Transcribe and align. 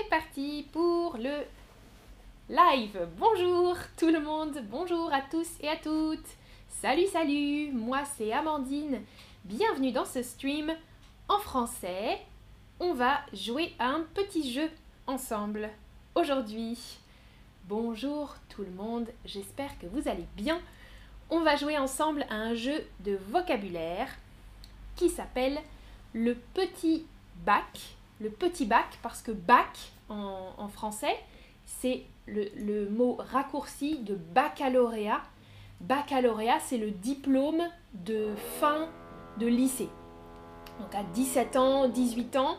c'est 0.00 0.08
parti 0.08 0.66
pour 0.72 1.16
le 1.16 1.44
live. 2.48 3.08
Bonjour 3.18 3.76
tout 3.96 4.08
le 4.08 4.20
monde, 4.20 4.62
bonjour 4.70 5.12
à 5.12 5.20
tous 5.20 5.48
et 5.60 5.68
à 5.68 5.76
toutes. 5.76 6.26
Salut, 6.68 7.06
salut, 7.06 7.72
moi 7.72 8.02
c'est 8.16 8.32
Amandine. 8.32 9.02
Bienvenue 9.44 9.92
dans 9.92 10.04
ce 10.04 10.22
stream 10.22 10.72
en 11.28 11.38
français. 11.38 12.18
On 12.78 12.94
va 12.94 13.20
jouer 13.32 13.74
à 13.78 13.88
un 13.88 14.02
petit 14.14 14.50
jeu 14.50 14.70
ensemble 15.06 15.68
aujourd'hui. 16.14 16.78
Bonjour 17.64 18.36
tout 18.48 18.62
le 18.62 18.70
monde, 18.70 19.08
j'espère 19.24 19.78
que 19.78 19.86
vous 19.86 20.08
allez 20.08 20.26
bien. 20.36 20.60
On 21.30 21.40
va 21.40 21.56
jouer 21.56 21.78
ensemble 21.78 22.24
à 22.30 22.34
un 22.34 22.54
jeu 22.54 22.86
de 23.00 23.18
vocabulaire 23.30 24.08
qui 24.96 25.10
s'appelle 25.10 25.58
le 26.14 26.36
petit 26.54 27.06
bac. 27.44 27.99
Le 28.20 28.28
petit 28.28 28.66
bac 28.66 28.98
parce 29.02 29.22
que 29.22 29.32
bac 29.32 29.92
en, 30.08 30.68
français, 30.68 31.16
c'est 31.64 32.02
le, 32.26 32.88
mot 32.88 33.16
raccourci 33.18 33.98
de 33.98 34.14
baccalauréat. 34.14 35.22
Baccalauréat, 35.80 36.60
c'est 36.60 36.76
le 36.76 36.90
diplôme 36.90 37.62
de 37.94 38.34
fin 38.60 38.88
de 39.38 39.46
lycée. 39.46 39.88
Donc 40.80 40.94
à 40.94 41.02
17 41.14 41.56
ans, 41.56 41.88
18 41.88 42.36
ans, 42.36 42.56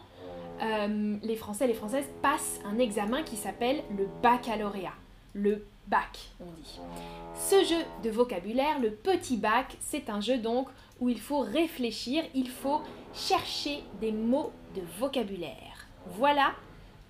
euh, 0.62 1.18
les 1.22 1.36
Français 1.36 1.66
et 1.66 1.68
les 1.68 1.74
Françaises 1.74 2.10
passent 2.22 2.60
un 2.66 2.80
examen 2.80 3.24
qui 3.24 3.36
s'appelle 3.36 3.84
le 3.98 4.08
baccalauréat. 4.24 4.94
Le 5.34 5.66
bac, 5.88 6.32
on 6.40 6.52
dit. 6.52 6.80
Ce 7.36 7.64
jeu 7.64 7.84
de 8.04 8.10
vocabulaire, 8.10 8.80
le 8.80 8.92
petit 8.92 9.38
bac, 9.38 9.78
c'est 9.80 10.10
un 10.10 10.22
jeu 10.22 10.38
donc 10.38 10.68
il 11.10 11.20
faut 11.20 11.40
réfléchir, 11.40 12.24
il 12.34 12.50
faut 12.50 12.82
chercher 13.14 13.84
des 14.00 14.12
mots 14.12 14.52
de 14.76 14.82
vocabulaire. 15.00 15.88
Voilà 16.08 16.54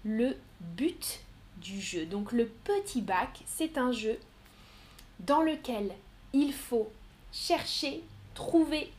le 0.04 0.36
but 0.60 1.22
du 1.58 1.80
jeu. 1.80 2.06
Donc 2.06 2.32
le 2.32 2.48
petit 2.48 3.02
bac, 3.02 3.42
c'est 3.46 3.78
un 3.78 3.92
jeu 3.92 4.18
dans 5.20 5.42
lequel 5.42 5.92
il 6.34 6.54
faut 6.54 6.90
chercher, 7.32 8.02
trouver 8.34 8.92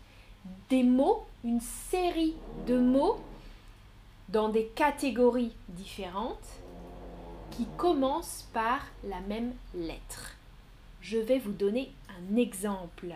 des 0.70 0.82
mots, 0.82 1.26
une 1.44 1.60
série 1.60 2.34
de 2.66 2.78
mots 2.78 3.20
dans 4.28 4.48
des 4.48 4.66
catégories 4.74 5.52
différentes 5.68 6.48
qui 7.50 7.66
commencent 7.76 8.48
par 8.52 8.80
la 9.04 9.20
même 9.20 9.52
lettre. 9.74 10.36
Je 11.00 11.18
vais 11.18 11.38
vous 11.38 11.52
donner 11.52 11.92
un 12.08 12.36
exemple. 12.36 13.14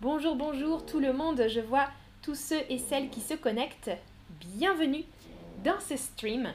Bonjour, 0.00 0.34
bonjour 0.34 0.86
tout 0.86 0.98
le 0.98 1.12
monde, 1.12 1.44
je 1.46 1.60
vois 1.60 1.86
tous 2.22 2.34
ceux 2.34 2.62
et 2.70 2.78
celles 2.78 3.10
qui 3.10 3.20
se 3.20 3.34
connectent. 3.34 3.90
Bienvenue 4.40 5.04
dans 5.62 5.78
ce 5.78 5.94
stream. 5.94 6.54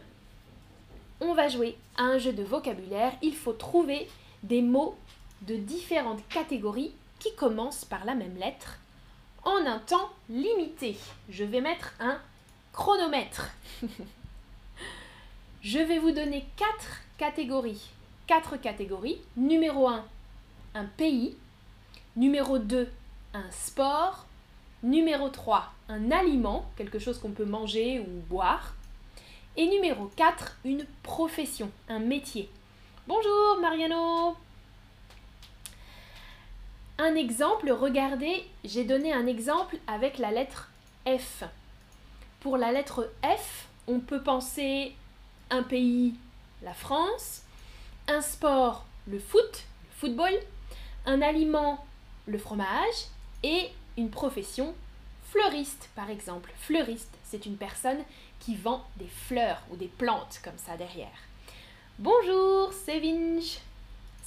On 1.22 1.36
va 1.36 1.48
jouer 1.48 1.78
à 1.96 2.06
un 2.06 2.18
jeu 2.18 2.34
de 2.34 2.42
vocabulaire. 2.42 3.14
Il 3.22 3.36
faut 3.36 3.54
trouver 3.54 4.10
des 4.42 4.64
mots 4.64 4.98
de 5.44 5.58
différentes 5.58 6.28
catégories 6.28 6.92
qui 7.20 7.36
commencent 7.36 7.86
par 7.86 8.04
la 8.04 8.16
même 8.16 8.36
lettre 8.36 8.80
en 9.44 9.64
un 9.68 9.78
temps 9.78 10.10
limité. 10.28 10.98
Je 11.30 11.44
vais 11.44 11.62
mettre 11.62 11.94
un 12.00 12.18
chronomètre. 12.74 13.52
Je 15.62 15.78
vais 15.78 16.00
vous 16.00 16.14
donner 16.14 16.48
quatre 16.58 17.04
catégories. 17.20 17.92
Quatre 18.26 18.58
catégories. 18.58 19.22
Numéro 19.38 19.88
1, 19.88 20.04
un 20.74 20.86
pays. 20.86 21.38
Numéro 22.16 22.58
2, 22.58 22.90
un 23.36 23.52
sport. 23.52 24.26
Numéro 24.82 25.30
3, 25.30 25.74
un 25.90 26.12
aliment, 26.12 26.70
quelque 26.78 27.00
chose 27.00 27.20
qu'on 27.20 27.32
peut 27.32 27.46
manger 27.46 28.00
ou 28.00 28.22
boire. 28.30 28.76
Et 29.58 29.68
numéro 29.68 30.12
4, 30.16 30.58
une 30.64 30.86
profession, 31.02 31.72
un 31.90 32.00
métier. 32.00 32.50
Bonjour 33.08 33.58
Mariano 33.62 34.36
Un 36.98 37.16
exemple, 37.16 37.72
regardez, 37.72 38.46
j'ai 38.64 38.84
donné 38.84 39.12
un 39.12 39.26
exemple 39.28 39.78
avec 39.88 40.18
la 40.18 40.32
lettre 40.32 40.70
F. 41.08 41.44
Pour 42.42 42.58
la 42.58 42.72
lettre 42.72 43.12
F, 43.24 43.68
on 43.88 44.00
peut 44.00 44.22
penser 44.22 44.96
un 45.50 45.64
pays, 45.64 46.14
la 46.62 46.74
France, 46.74 47.42
un 48.08 48.22
sport, 48.22 48.86
le 49.08 49.20
foot, 49.20 49.64
le 49.84 49.98
football, 49.98 50.34
un 51.08 51.22
aliment, 51.22 51.84
le 52.28 52.38
fromage, 52.38 53.08
et 53.46 53.70
une 53.96 54.10
profession, 54.10 54.74
fleuriste 55.30 55.90
par 55.96 56.10
exemple. 56.10 56.52
Fleuriste, 56.58 57.16
c'est 57.24 57.46
une 57.46 57.58
personne 57.58 58.04
qui 58.40 58.56
vend 58.56 58.84
des 58.96 59.08
fleurs 59.08 59.62
ou 59.70 59.76
des 59.76 59.88
plantes 59.88 60.42
comme 60.44 60.58
ça 60.58 60.76
derrière. 60.78 61.20
Bonjour, 62.00 62.74
c'est. 62.74 63.00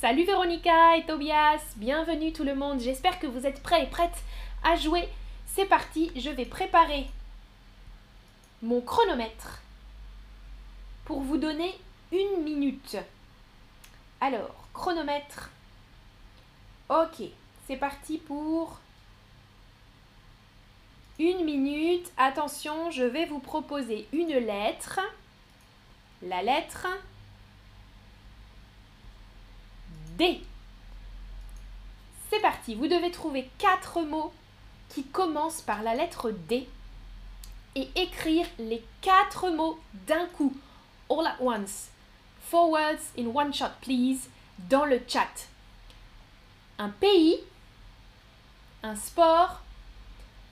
Salut 0.00 0.24
Véronica 0.24 0.96
et 0.96 1.04
Tobias, 1.04 1.60
bienvenue 1.74 2.32
tout 2.32 2.44
le 2.44 2.54
monde. 2.54 2.78
J'espère 2.78 3.18
que 3.18 3.26
vous 3.26 3.44
êtes 3.44 3.60
prêts 3.60 3.82
et 3.82 3.88
prêtes 3.88 4.22
à 4.62 4.76
jouer. 4.76 5.08
C'est 5.46 5.66
parti, 5.66 6.12
je 6.14 6.30
vais 6.30 6.44
préparer 6.44 7.08
mon 8.62 8.80
chronomètre 8.80 9.62
pour 11.04 11.22
vous 11.22 11.38
donner 11.38 11.76
une 12.12 12.44
minute. 12.44 12.96
Alors, 14.20 14.54
chronomètre. 14.72 15.50
Ok, 16.88 17.22
c'est 17.66 17.76
parti 17.76 18.18
pour 18.18 18.78
une 21.18 21.44
minute. 21.44 22.10
Attention, 22.16 22.90
je 22.90 23.04
vais 23.04 23.26
vous 23.26 23.40
proposer 23.40 24.06
une 24.12 24.34
lettre. 24.34 25.00
La 26.22 26.42
lettre 26.42 26.86
D. 30.16 30.40
C'est 32.30 32.40
parti, 32.40 32.74
vous 32.74 32.88
devez 32.88 33.10
trouver 33.10 33.48
quatre 33.58 34.02
mots 34.02 34.32
qui 34.88 35.04
commencent 35.04 35.62
par 35.62 35.82
la 35.82 35.94
lettre 35.94 36.30
D 36.30 36.68
et 37.74 37.88
écrire 37.94 38.46
les 38.58 38.84
quatre 39.00 39.50
mots 39.50 39.78
d'un 40.06 40.26
coup, 40.26 40.54
all 41.10 41.26
at 41.26 41.36
once. 41.40 41.88
Four 42.42 42.70
words 42.70 43.12
in 43.18 43.26
one 43.26 43.54
shot, 43.54 43.70
please, 43.80 44.28
dans 44.68 44.84
le 44.84 45.00
chat. 45.06 45.46
Un 46.78 46.88
pays, 46.88 47.38
un 48.82 48.96
sport, 48.96 49.60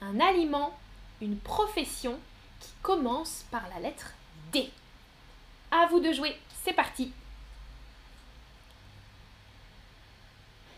un 0.00 0.20
aliment, 0.20 0.76
une 1.20 1.38
profession 1.38 2.18
qui 2.60 2.70
commence 2.82 3.44
par 3.50 3.62
la 3.74 3.80
lettre 3.80 4.12
D. 4.52 4.70
À 5.70 5.86
vous 5.86 6.00
de 6.00 6.12
jouer, 6.12 6.36
c'est 6.64 6.72
parti. 6.72 7.12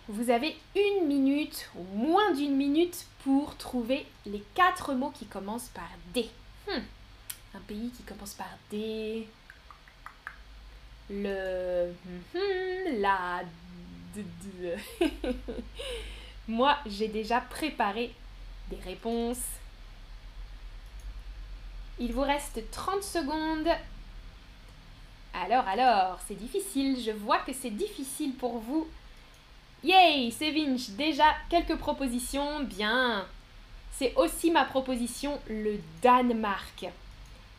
Vous 0.08 0.30
avez 0.30 0.56
une 0.74 1.06
minute 1.06 1.68
ou 1.76 1.82
moins 1.94 2.32
d'une 2.32 2.56
minute 2.56 3.06
pour 3.24 3.56
trouver 3.56 4.06
les 4.24 4.42
quatre 4.54 4.94
mots 4.94 5.10
qui 5.10 5.26
commencent 5.26 5.68
par 5.68 5.90
D. 6.14 6.30
Hmm. 6.66 6.80
Un 7.54 7.60
pays 7.66 7.90
qui 7.90 8.02
commence 8.04 8.32
par 8.32 8.48
D. 8.70 9.28
Le. 11.10 11.92
Hmm, 12.34 13.00
la. 13.00 13.42
Moi, 16.48 16.78
j'ai 16.86 17.08
déjà 17.08 17.42
préparé 17.42 18.14
des 18.70 18.78
réponses. 18.84 19.42
Il 21.98 22.12
vous 22.12 22.22
reste 22.22 22.60
30 22.70 23.02
secondes. 23.02 23.68
Alors, 25.34 25.66
alors, 25.66 26.18
c'est 26.26 26.36
difficile. 26.36 26.98
Je 27.04 27.10
vois 27.10 27.38
que 27.38 27.52
c'est 27.52 27.70
difficile 27.70 28.34
pour 28.34 28.58
vous. 28.58 28.86
Yay, 29.84 30.30
c'est. 30.30 30.52
Déjà 30.96 31.24
quelques 31.48 31.76
propositions. 31.76 32.60
Bien. 32.64 33.26
C'est 33.92 34.14
aussi 34.14 34.50
ma 34.50 34.64
proposition, 34.64 35.40
le 35.48 35.80
Danemark. 36.02 36.86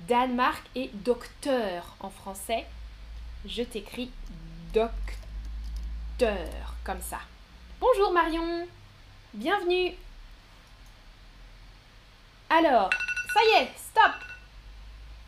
Danemark 0.08 0.64
est 0.76 0.90
docteur 1.03 1.97
en 2.00 2.09
français. 2.09 2.66
Je 3.46 3.64
t'écris 3.64 4.09
docteur, 4.73 4.97
comme 6.85 7.02
ça. 7.02 7.20
Bonjour 7.82 8.14
Marion. 8.14 8.67
Bienvenue. 9.34 9.96
Alors, 12.49 12.90
ça 13.34 13.40
y 13.46 13.61
est, 13.61 13.69
stop 13.78 14.11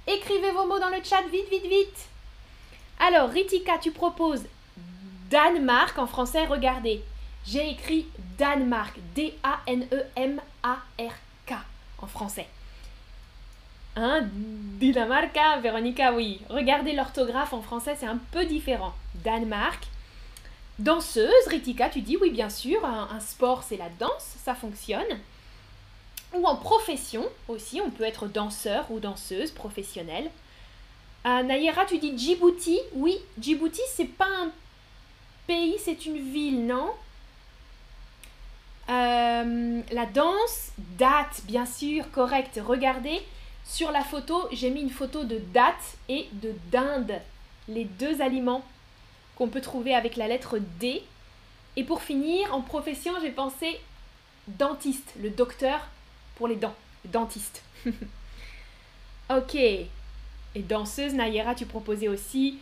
Écrivez 0.08 0.50
vos 0.52 0.66
mots 0.66 0.80
dans 0.80 0.90
le 0.90 1.04
chat, 1.04 1.22
vite, 1.32 1.50
vite, 1.52 1.68
vite 1.68 2.10
Alors, 3.00 3.30
Ritika, 3.30 3.78
tu 3.78 3.92
proposes 3.92 4.46
Danemark 5.30 6.00
en 6.00 6.08
français, 6.08 6.46
regardez. 6.46 7.04
J'ai 7.46 7.70
écrit 7.70 8.08
Danemark, 8.40 8.96
D-A-N-E-M-A-R-K 9.14 9.54
en 12.00 12.08
français. 12.08 12.48
Hein 13.96 14.22
Dinamarca, 14.34 15.58
Véronica, 15.60 16.14
oui. 16.14 16.42
Regardez 16.50 16.94
l'orthographe 16.94 17.54
en 17.54 17.62
français, 17.62 17.96
c'est 18.00 18.08
un 18.08 18.20
peu 18.32 18.46
différent. 18.46 18.96
Danemark. 19.16 19.86
Danseuse, 20.80 21.48
Ritika, 21.48 21.90
tu 21.90 22.02
dis 22.02 22.18
oui, 22.18 22.32
bien 22.32 22.50
sûr. 22.50 22.84
un 22.84 23.20
sport, 23.20 23.62
c'est 23.62 23.78
la 23.78 23.90
danse, 24.00 24.38
ça 24.44 24.56
fonctionne 24.56 25.20
ou 26.34 26.46
en 26.46 26.56
profession 26.56 27.28
aussi, 27.48 27.82
on 27.82 27.90
peut 27.90 28.04
être 28.04 28.28
danseur 28.28 28.90
ou 28.92 29.00
danseuse 29.00 29.52
professionnelle. 29.52 30.30
Ah, 31.24 31.44
Nayera, 31.44 31.86
tu 31.86 31.98
dis 32.00 32.18
Djibouti. 32.18 32.80
Oui, 32.94 33.18
Djibouti, 33.40 33.82
c'est 33.94 34.06
pas 34.06 34.28
un 34.28 34.52
pays, 35.46 35.76
c'est 35.84 36.06
une 36.06 36.18
ville, 36.18 36.66
non? 36.66 36.90
Euh, 38.90 39.82
La 39.92 40.06
danse, 40.06 40.72
date, 40.98 41.42
bien 41.46 41.66
sûr, 41.66 42.10
correct. 42.12 42.60
Regardez, 42.66 43.22
sur 43.66 43.92
la 43.92 44.04
photo, 44.04 44.48
j'ai 44.52 44.70
mis 44.70 44.82
une 44.82 44.90
photo 44.90 45.24
de 45.24 45.38
date 45.38 45.98
et 46.10 46.28
de 46.34 46.54
dinde. 46.72 47.22
Les 47.68 47.86
deux 47.86 48.22
aliments 48.22 48.64
qu'on 49.36 49.48
peut 49.48 49.62
trouver 49.62 49.94
avec 49.94 50.16
la 50.16 50.28
lettre 50.28 50.58
D. 50.80 51.04
Et 51.78 51.84
pour 51.84 52.02
finir, 52.02 52.54
en 52.54 52.62
profession, 52.62 53.14
j'ai 53.22 53.32
pensé 53.32 53.80
dentiste, 54.48 55.14
le 55.22 55.30
docteur 55.30 55.88
pour 56.42 56.48
les 56.48 56.56
dents, 56.56 56.74
dentiste. 57.06 57.62
ok. 59.30 59.54
Et 59.54 59.88
danseuse, 60.56 61.14
Nayera, 61.14 61.54
tu 61.54 61.68
proposais 61.68 62.08
aussi. 62.08 62.58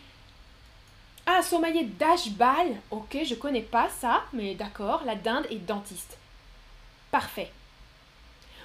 Ah, 1.26 1.42
Somaïe 1.42 1.86
Dashbal. 1.98 2.76
Ok, 2.92 3.20
je 3.24 3.36
connais 3.36 3.62
pas 3.62 3.88
ça, 4.02 4.26
mais 4.34 4.54
d'accord, 4.54 5.04
la 5.06 5.16
dinde 5.16 5.46
et 5.50 5.56
dentiste. 5.56 6.18
Parfait. 7.10 7.50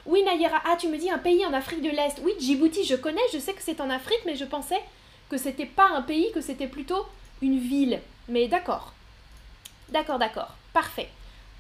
Oui, 0.05 0.25
Nayera, 0.25 0.61
ah, 0.65 0.77
tu 0.77 0.89
me 0.89 0.99
dis 0.99 1.09
un 1.13 1.19
pays 1.19 1.47
en 1.47 1.53
Afrique 1.53 1.83
de 1.83 1.91
l'Est. 1.91 2.19
Oui, 2.25 2.33
Djibouti, 2.41 2.83
je 2.85 2.97
connais, 2.97 3.23
je 3.33 3.39
sais 3.39 3.53
que 3.55 3.63
c'est 3.63 3.81
en 3.81 3.91
Afrique, 3.91 4.23
mais 4.27 4.35
je 4.35 4.45
pensais 4.45 4.83
que 5.31 5.39
c'était 5.39 5.65
pas 5.65 5.91
un 5.91 6.03
pays, 6.03 6.33
que 6.33 6.41
c'était 6.41 6.67
plutôt 6.67 7.07
une 7.41 7.61
ville. 7.61 8.01
Mais 8.29 8.49
d'accord. 8.49 8.93
D'accord, 9.91 10.19
d'accord. 10.19 10.57
Parfait. 10.73 11.09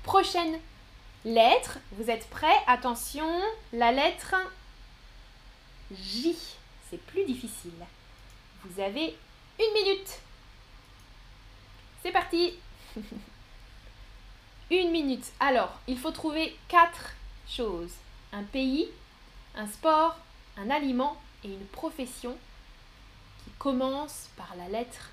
Prochaine 0.03 0.59
lettre. 1.25 1.79
Vous 1.93 2.11
êtes 2.11 2.29
prêts? 2.31 2.57
Attention, 2.67 3.29
la 3.73 3.93
lettre 3.93 4.35
J. 5.93 6.37
C'est 6.91 7.01
plus 7.07 7.25
difficile. 7.25 7.73
Vous 8.65 8.81
avez 8.81 9.17
une 9.59 9.73
minute. 9.75 10.21
C'est 12.03 12.13
parti. 12.13 12.55
une 14.71 14.91
minute. 14.91 15.33
Alors, 15.41 15.79
il 15.87 15.99
faut 15.99 16.11
trouver 16.11 16.57
quatre 16.69 17.13
choses. 17.49 17.93
Un 18.33 18.43
pays, 18.43 18.89
un 19.55 19.67
sport, 19.67 20.17
un 20.57 20.71
aliment 20.71 21.17
et 21.45 21.49
une 21.49 21.67
profession 21.67 22.37
qui 23.45 23.51
commence 23.59 24.31
par 24.37 24.55
la 24.57 24.69
lettre 24.69 25.11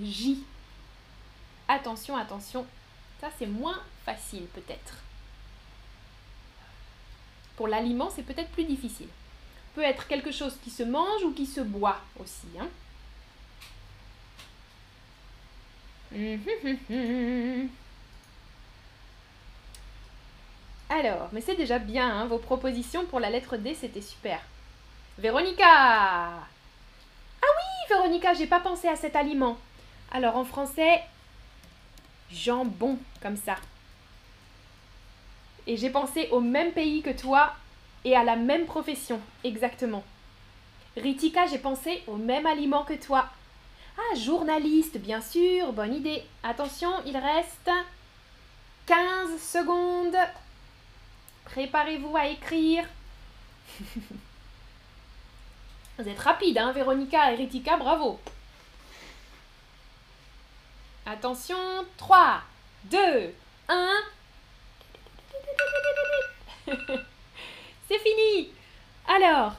J. 0.00 0.44
Attention, 1.68 2.16
attention. 2.16 2.66
Ça, 3.20 3.28
c'est 3.38 3.46
moins 3.46 3.80
facile 4.04 4.46
peut-être. 4.54 4.94
Pour 7.60 7.68
l'aliment, 7.68 8.08
c'est 8.08 8.22
peut-être 8.22 8.48
plus 8.52 8.64
difficile. 8.64 9.08
Peut 9.74 9.82
être 9.82 10.06
quelque 10.06 10.32
chose 10.32 10.56
qui 10.64 10.70
se 10.70 10.82
mange 10.82 11.22
ou 11.24 11.32
qui 11.34 11.44
se 11.44 11.60
boit 11.60 12.00
aussi. 12.18 12.48
Hein. 12.58 12.70
Alors, 20.88 21.28
mais 21.32 21.42
c'est 21.42 21.54
déjà 21.54 21.78
bien, 21.78 22.08
hein, 22.08 22.24
vos 22.24 22.38
propositions 22.38 23.04
pour 23.04 23.20
la 23.20 23.28
lettre 23.28 23.58
D, 23.58 23.76
c'était 23.78 24.00
super. 24.00 24.40
Véronica 25.18 25.66
Ah 25.66 26.40
oui, 27.42 27.88
Véronica, 27.90 28.32
j'ai 28.32 28.46
pas 28.46 28.60
pensé 28.60 28.88
à 28.88 28.96
cet 28.96 29.16
aliment. 29.16 29.58
Alors 30.10 30.36
en 30.36 30.46
français, 30.46 31.02
jambon, 32.32 32.98
comme 33.20 33.36
ça. 33.36 33.56
Et 35.66 35.76
j'ai 35.76 35.90
pensé 35.90 36.28
au 36.30 36.40
même 36.40 36.72
pays 36.72 37.02
que 37.02 37.10
toi 37.10 37.54
et 38.04 38.16
à 38.16 38.24
la 38.24 38.36
même 38.36 38.66
profession, 38.66 39.20
exactement. 39.44 40.04
Ritika, 40.96 41.46
j'ai 41.46 41.58
pensé 41.58 42.02
au 42.06 42.16
même 42.16 42.46
aliment 42.46 42.84
que 42.84 42.94
toi. 42.94 43.28
Ah, 43.98 44.14
journaliste, 44.16 44.98
bien 44.98 45.20
sûr, 45.20 45.72
bonne 45.72 45.94
idée. 45.94 46.24
Attention, 46.42 46.90
il 47.06 47.16
reste 47.16 47.70
15 48.86 49.40
secondes. 49.40 50.16
Préparez-vous 51.44 52.16
à 52.16 52.26
écrire. 52.26 52.84
Vous 55.98 56.08
êtes 56.08 56.18
rapide, 56.18 56.58
hein, 56.58 56.72
Véronica 56.72 57.32
et 57.32 57.36
Ritika, 57.36 57.76
bravo. 57.76 58.18
Attention, 61.04 61.56
3, 61.98 62.40
2, 62.84 63.34
1. 63.68 64.00
C'est 67.88 67.98
fini 67.98 68.48
Alors, 69.08 69.54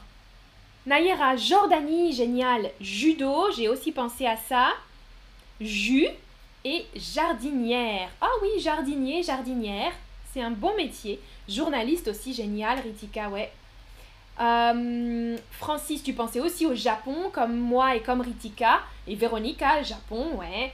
Nayera, 0.86 1.36
Jordanie, 1.36 2.12
génial. 2.12 2.70
Judo, 2.80 3.50
j'ai 3.54 3.68
aussi 3.68 3.92
pensé 3.92 4.26
à 4.26 4.36
ça. 4.36 4.70
Jus 5.60 6.08
et 6.64 6.86
jardinière. 6.96 8.08
Ah 8.20 8.30
oui, 8.42 8.60
jardinier, 8.60 9.22
jardinière. 9.22 9.92
C'est 10.32 10.42
un 10.42 10.50
bon 10.50 10.74
métier. 10.76 11.20
Journaliste 11.48 12.08
aussi, 12.08 12.32
génial. 12.32 12.80
Ritika, 12.80 13.28
ouais. 13.28 13.52
Euh, 14.40 15.36
Francis, 15.52 16.02
tu 16.02 16.14
pensais 16.14 16.40
aussi 16.40 16.66
au 16.66 16.74
Japon, 16.74 17.30
comme 17.32 17.56
moi 17.56 17.94
et 17.94 18.00
comme 18.00 18.22
Ritika. 18.22 18.80
Et 19.06 19.14
Véronica, 19.14 19.82
Japon, 19.82 20.36
ouais. 20.36 20.72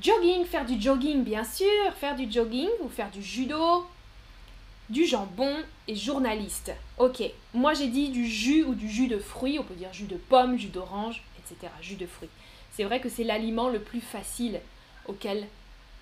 Jogging, 0.00 0.44
faire 0.44 0.64
du 0.64 0.80
jogging, 0.80 1.22
bien 1.22 1.44
sûr. 1.44 1.92
Faire 2.00 2.16
du 2.16 2.30
jogging 2.30 2.70
ou 2.80 2.88
faire 2.88 3.10
du 3.10 3.22
judo 3.22 3.86
du 4.90 5.06
jambon 5.06 5.56
et 5.88 5.96
journaliste. 5.96 6.72
Ok, 6.98 7.22
moi 7.52 7.74
j'ai 7.74 7.88
dit 7.88 8.10
du 8.10 8.26
jus 8.26 8.64
ou 8.64 8.74
du 8.74 8.88
jus 8.88 9.08
de 9.08 9.18
fruits, 9.18 9.58
on 9.58 9.64
peut 9.64 9.74
dire 9.74 9.92
jus 9.92 10.04
de 10.04 10.16
pomme, 10.16 10.58
jus 10.58 10.68
d'orange, 10.68 11.22
etc. 11.38 11.72
Jus 11.80 11.96
de 11.96 12.06
fruits. 12.06 12.28
C'est 12.72 12.84
vrai 12.84 13.00
que 13.00 13.08
c'est 13.08 13.24
l'aliment 13.24 13.68
le 13.68 13.80
plus 13.80 14.00
facile 14.00 14.60
auquel 15.06 15.46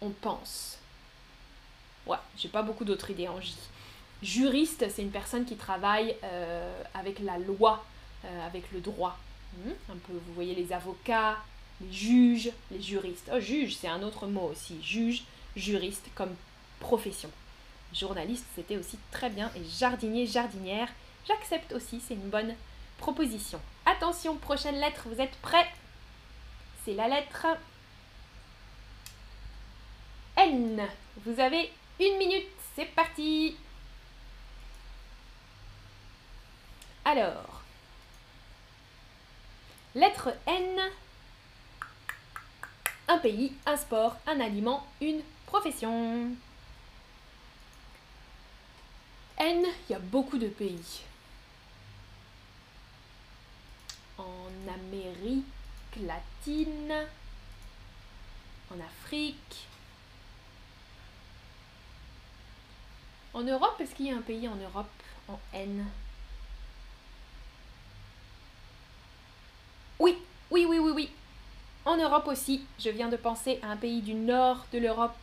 on 0.01 0.11
pense. 0.11 0.79
Ouais, 2.07 2.19
j'ai 2.37 2.49
pas 2.49 2.63
beaucoup 2.63 2.85
d'autres 2.85 3.11
idées 3.11 3.29
en 3.29 3.41
J. 3.41 3.55
Juriste, 4.23 4.87
c'est 4.89 5.03
une 5.03 5.11
personne 5.11 5.45
qui 5.45 5.57
travaille 5.57 6.15
euh, 6.23 6.83
avec 6.95 7.19
la 7.19 7.39
loi, 7.39 7.85
euh, 8.25 8.47
avec 8.47 8.71
le 8.73 8.81
droit. 8.81 9.19
Hmm, 9.57 9.71
un 9.91 9.97
peu, 9.97 10.13
vous 10.13 10.35
voyez 10.35 10.55
les 10.55 10.73
avocats, 10.73 11.39
les 11.81 11.93
juges, 11.93 12.51
les 12.71 12.81
juristes. 12.81 13.29
Oh, 13.33 13.41
juge, 13.41 13.77
c'est 13.77 13.89
un 13.89 14.03
autre 14.03 14.27
mot 14.27 14.49
aussi. 14.53 14.83
Juge, 14.83 15.25
juriste 15.57 16.07
comme 16.15 16.35
profession. 16.81 17.31
Journaliste, 17.95 18.47
c'était 18.55 18.77
aussi 18.77 18.99
très 19.11 19.31
bien. 19.31 19.51
Et 19.57 19.65
jardinier, 19.65 20.27
jardinière, 20.27 20.89
j'accepte 21.27 21.73
aussi, 21.73 22.01
c'est 22.01 22.15
une 22.15 22.31
bonne 22.31 22.55
proposition. 22.99 23.61
Attention, 23.85 24.37
prochaine 24.37 24.77
lettre, 24.77 25.03
vous 25.07 25.21
êtes 25.21 25.37
prêts? 25.43 25.69
C'est 26.85 26.95
la 26.95 27.09
lettre 27.09 27.47
N. 30.37 30.83
Vous 31.25 31.39
avez 31.39 31.71
une 32.01 32.17
minute, 32.19 32.49
c'est 32.75 32.87
parti 32.87 33.57
Alors, 37.05 37.63
lettre 39.95 40.31
N. 40.47 40.81
Un 43.09 43.19
pays, 43.19 43.53
un 43.67 43.77
sport, 43.77 44.17
un 44.27 44.41
aliment, 44.41 44.87
une 45.01 45.21
profession. 45.47 46.31
N, 49.43 49.67
il 49.89 49.93
y 49.93 49.97
a 49.97 49.99
beaucoup 49.99 50.39
de 50.39 50.47
pays. 50.47 51.01
En 54.17 54.49
Amérique 54.73 55.45
latine, 56.01 56.95
en 58.71 58.81
Afrique, 58.81 59.67
en 63.35 63.43
Europe, 63.43 63.81
est-ce 63.81 63.97
qu'il 63.97 64.07
y 64.07 64.13
a 64.13 64.17
un 64.17 64.23
pays 64.23 64.47
en 64.47 64.55
Europe 64.55 64.87
en 65.27 65.41
N? 65.53 65.87
Oui, 69.99 70.19
oui, 70.53 70.67
oui, 70.69 70.79
oui, 70.79 70.93
oui. 70.95 71.11
En 71.85 71.97
Europe 71.97 72.29
aussi, 72.29 72.65
je 72.79 72.91
viens 72.91 73.09
de 73.09 73.17
penser 73.17 73.59
à 73.63 73.73
un 73.73 73.77
pays 73.77 74.03
du 74.03 74.15
nord 74.15 74.67
de 74.73 74.79
l'Europe 74.79 75.17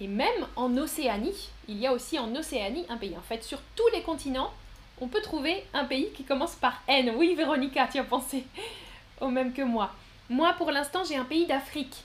Et 0.00 0.08
même 0.08 0.46
en 0.56 0.76
Océanie, 0.76 1.50
il 1.68 1.78
y 1.78 1.86
a 1.86 1.92
aussi 1.92 2.18
en 2.18 2.34
Océanie 2.34 2.84
un 2.88 2.96
pays. 2.96 3.16
En 3.16 3.22
fait, 3.22 3.42
sur 3.42 3.60
tous 3.74 3.88
les 3.94 4.02
continents, 4.02 4.52
on 5.00 5.08
peut 5.08 5.22
trouver 5.22 5.64
un 5.72 5.84
pays 5.84 6.12
qui 6.12 6.24
commence 6.24 6.54
par 6.54 6.82
N. 6.86 7.14
Oui, 7.16 7.34
Véronica, 7.34 7.86
tu 7.86 7.98
as 7.98 8.04
pensé 8.04 8.44
au 9.20 9.28
même 9.28 9.52
que 9.52 9.62
moi. 9.62 9.92
Moi, 10.28 10.52
pour 10.54 10.70
l'instant, 10.70 11.04
j'ai 11.04 11.16
un 11.16 11.24
pays 11.24 11.46
d'Afrique 11.46 12.04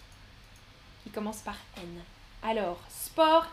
qui 1.03 1.09
commence 1.09 1.39
par 1.39 1.55
N. 1.77 2.01
Alors, 2.43 2.79
sport, 2.89 3.47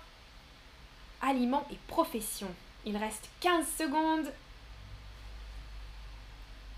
aliments 1.20 1.66
et 1.72 1.76
profession. 1.86 2.48
Il 2.84 2.96
reste 2.96 3.28
15 3.40 3.66
secondes. 3.78 4.32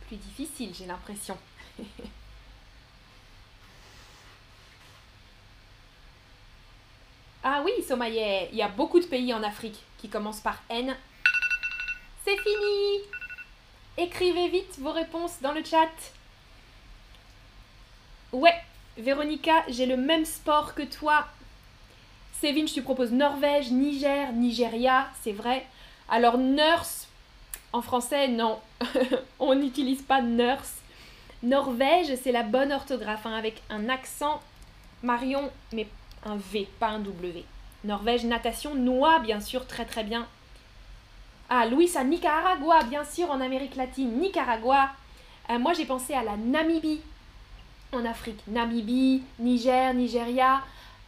Plus 0.09 0.17
difficile, 0.17 0.73
j'ai 0.75 0.87
l'impression. 0.87 1.37
Ah 7.43 7.63
oui, 7.65 7.73
Somaïe, 7.87 8.49
il 8.53 8.59
y 8.59 8.63
a 8.63 8.69
beaucoup 8.69 9.01
de 9.01 9.07
pays 9.07 9.33
en 9.33 9.43
Afrique 9.43 9.79
qui 9.97 10.09
commencent 10.09 10.41
par 10.41 10.63
N. 10.69 10.95
C'est 12.25 12.37
fini 12.37 13.01
Écrivez 13.97 14.49
vite 14.49 14.79
vos 14.79 14.93
réponses 14.93 15.41
dans 15.41 15.53
le 15.53 15.65
chat. 15.65 15.89
Ouais, 18.33 18.55
Véronica, 18.99 19.65
j'ai 19.69 19.87
le 19.87 19.97
même 19.97 20.25
sport 20.25 20.75
que 20.75 20.83
toi. 20.83 21.27
Sévinch, 22.41 22.73
tu 22.73 22.83
proposes 22.83 23.13
Norvège, 23.13 23.71
Niger, 23.71 24.33
Nigeria, 24.33 25.09
c'est 25.23 25.33
vrai. 25.33 25.67
Alors, 26.09 26.39
nurse, 26.39 27.09
en 27.73 27.83
français, 27.83 28.29
non. 28.29 28.59
On 29.39 29.55
n'utilise 29.55 30.03
pas 30.03 30.23
nurse. 30.23 30.77
Norvège, 31.43 32.15
c'est 32.23 32.33
la 32.33 32.43
bonne 32.43 32.73
orthographe, 32.73 33.27
hein, 33.27 33.35
avec 33.35 33.63
un 33.71 33.89
accent 33.89 34.41
Marion, 35.03 35.51
mais 35.73 35.87
un 36.25 36.37
V, 36.37 36.69
pas 36.79 36.89
un 36.89 36.99
W. 37.01 37.45
Norvège, 37.85 38.25
natation, 38.25 38.75
noix, 38.75 39.21
bien 39.21 39.41
sûr, 39.41 39.67
très 39.67 39.85
très 39.85 40.05
bien. 40.05 40.27
Ah, 41.49 41.67
Luisa, 41.67 42.05
Nicaragua, 42.05 42.85
bien 42.85 43.05
sûr, 43.05 43.31
en 43.31 43.41
Amérique 43.41 43.77
latine, 43.77 44.21
Nicaragua. 44.21 44.91
Euh, 45.51 45.59
moi, 45.59 45.73
j'ai 45.73 45.85
pensé 45.85 46.15
à 46.15 46.23
la 46.23 46.37
Namibie, 46.37 47.01
en 47.93 48.05
Afrique. 48.05 48.41
Namibie, 48.47 49.23
Niger, 49.39 49.95
Nigeria, 49.95 50.63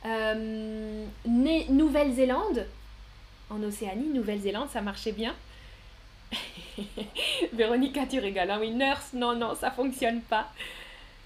euh, 0.05 1.05
Nouvelle-Zélande, 1.27 2.67
en 3.51 3.63
Océanie, 3.63 4.09
Nouvelle-Zélande, 4.09 4.69
ça 4.71 4.81
marchait 4.81 5.13
bien. 5.13 5.35
Véronica, 7.53 8.07
tu 8.07 8.19
rigoles, 8.19 8.51
hein? 8.51 8.59
oui, 8.61 8.71
nurse, 8.71 9.13
non, 9.13 9.35
non, 9.37 9.55
ça 9.55 9.71
fonctionne 9.71 10.23
pas. 10.23 10.49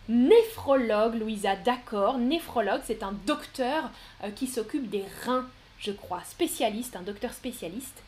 Néphrologue, 0.09 1.17
Louisa, 1.17 1.57
d'accord. 1.57 2.19
Néphrologue, 2.19 2.83
c'est 2.85 3.03
un 3.03 3.13
docteur 3.27 3.91
euh, 4.23 4.31
qui 4.31 4.47
s'occupe 4.47 4.89
des 4.89 5.05
reins, 5.25 5.49
je 5.79 5.93
crois. 5.93 6.23
Spécialiste, 6.25 6.97
un 6.97 7.03
docteur 7.03 7.33
spécialiste. 7.33 8.03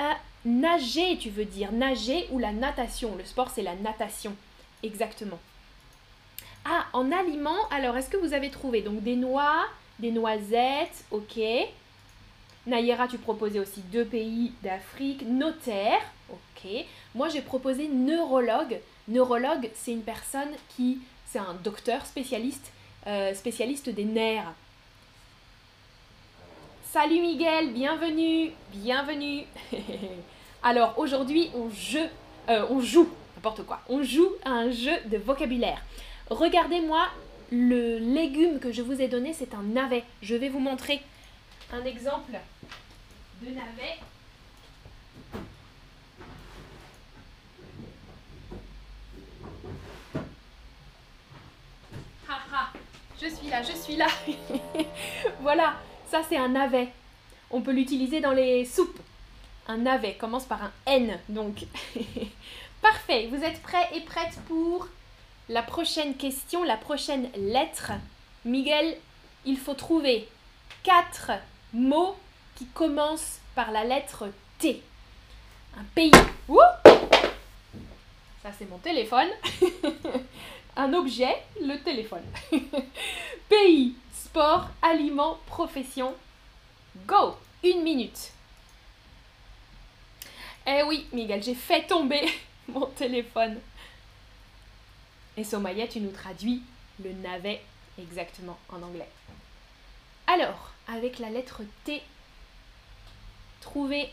Euh, 0.00 0.12
nager, 0.44 1.16
tu 1.18 1.30
veux 1.30 1.44
dire 1.44 1.72
nager 1.72 2.26
ou 2.30 2.38
la 2.38 2.52
natation. 2.52 3.16
Le 3.16 3.24
sport, 3.24 3.50
c'est 3.54 3.62
la 3.62 3.76
natation. 3.76 4.34
Exactement. 4.82 5.38
Ah, 6.64 6.86
en 6.92 7.12
aliment, 7.12 7.68
alors 7.70 7.96
est-ce 7.96 8.10
que 8.10 8.16
vous 8.16 8.32
avez 8.32 8.50
trouvé? 8.50 8.82
Donc 8.82 9.02
des 9.02 9.16
noix, 9.16 9.66
des 9.98 10.10
noisettes, 10.10 11.04
ok. 11.10 11.38
Nayera, 12.66 13.08
tu 13.08 13.18
proposais 13.18 13.60
aussi 13.60 13.80
deux 13.92 14.04
pays 14.04 14.52
d'Afrique. 14.62 15.26
Notaire, 15.26 16.00
ok. 16.30 16.68
Moi, 17.14 17.28
j'ai 17.28 17.42
proposé 17.42 17.88
neurologue. 17.88 18.80
Neurologue, 19.08 19.70
c'est 19.74 19.92
une 19.92 20.02
personne 20.02 20.50
qui, 20.76 20.98
c'est 21.26 21.38
un 21.38 21.54
docteur 21.62 22.06
spécialiste, 22.06 22.72
euh, 23.06 23.32
des 23.86 24.04
nerfs. 24.04 24.52
Salut 26.90 27.20
Miguel, 27.20 27.72
bienvenue, 27.72 28.52
bienvenue. 28.72 29.44
Alors 30.62 30.94
aujourd'hui, 30.96 31.50
on, 31.54 31.68
euh, 32.48 32.66
on 32.70 32.80
joue, 32.80 33.08
n'importe 33.36 33.64
quoi, 33.64 33.80
on 33.88 34.02
joue 34.02 34.30
à 34.44 34.50
un 34.50 34.70
jeu 34.70 34.92
de 35.06 35.18
vocabulaire. 35.18 35.82
Regardez-moi 36.30 37.08
le 37.50 37.98
légume 37.98 38.58
que 38.60 38.72
je 38.72 38.80
vous 38.80 39.02
ai 39.02 39.08
donné, 39.08 39.32
c'est 39.32 39.54
un 39.54 39.62
navet. 39.62 40.04
Je 40.22 40.34
vais 40.34 40.48
vous 40.48 40.60
montrer 40.60 41.02
un 41.72 41.84
exemple 41.84 42.38
de 43.42 43.50
navet. 43.50 43.98
Je 53.24 53.34
suis 53.34 53.48
là, 53.48 53.62
je 53.62 53.72
suis 53.72 53.96
là. 53.96 54.06
voilà, 55.40 55.74
ça 56.10 56.22
c'est 56.28 56.36
un 56.36 56.48
navet. 56.48 56.88
On 57.50 57.60
peut 57.62 57.72
l'utiliser 57.72 58.20
dans 58.20 58.32
les 58.32 58.64
soupes. 58.64 59.00
Un 59.66 59.78
navet 59.78 60.14
commence 60.14 60.44
par 60.44 60.62
un 60.62 60.72
N, 60.86 61.18
donc. 61.28 61.64
Parfait, 62.82 63.28
vous 63.32 63.42
êtes 63.42 63.62
prêts 63.62 63.88
et 63.94 64.00
prêtes 64.00 64.38
pour 64.46 64.88
la 65.48 65.62
prochaine 65.62 66.14
question, 66.16 66.64
la 66.64 66.76
prochaine 66.76 67.30
lettre. 67.36 67.92
Miguel, 68.44 68.96
il 69.46 69.56
faut 69.56 69.74
trouver 69.74 70.28
quatre 70.82 71.32
mots 71.72 72.16
qui 72.56 72.66
commencent 72.66 73.38
par 73.54 73.70
la 73.70 73.84
lettre 73.84 74.28
T. 74.58 74.82
Un 75.78 75.84
pays. 75.94 76.12
Ouh 76.48 76.60
Ça, 78.42 78.50
c'est 78.58 78.68
mon 78.68 78.78
téléphone. 78.78 79.28
Un 80.76 80.92
objet, 80.92 81.36
le 81.60 81.76
téléphone. 81.82 82.24
pays, 83.48 83.94
sport, 84.12 84.68
aliment, 84.82 85.38
profession. 85.46 86.14
Go 87.06 87.36
Une 87.62 87.82
minute. 87.82 88.32
Eh 90.66 90.82
oui, 90.82 91.06
Miguel, 91.12 91.42
j'ai 91.42 91.54
fait 91.54 91.86
tomber 91.86 92.26
mon 92.68 92.86
téléphone. 92.86 93.60
Et 95.36 95.44
Somaya, 95.44 95.86
tu 95.86 96.00
nous 96.00 96.10
traduis 96.10 96.62
le 97.02 97.12
navet 97.12 97.60
exactement 97.98 98.58
en 98.68 98.82
anglais. 98.82 99.08
Alors, 100.26 100.72
avec 100.88 101.18
la 101.18 101.30
lettre 101.30 101.62
T, 101.84 102.02
trouvez 103.60 104.10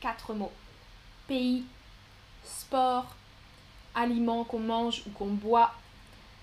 quatre 0.00 0.34
mots. 0.34 0.52
Pays, 1.28 1.64
sport, 2.44 3.14
aliments 3.98 4.44
qu'on 4.44 4.60
mange 4.60 5.02
ou 5.06 5.10
qu'on 5.10 5.26
boit, 5.26 5.72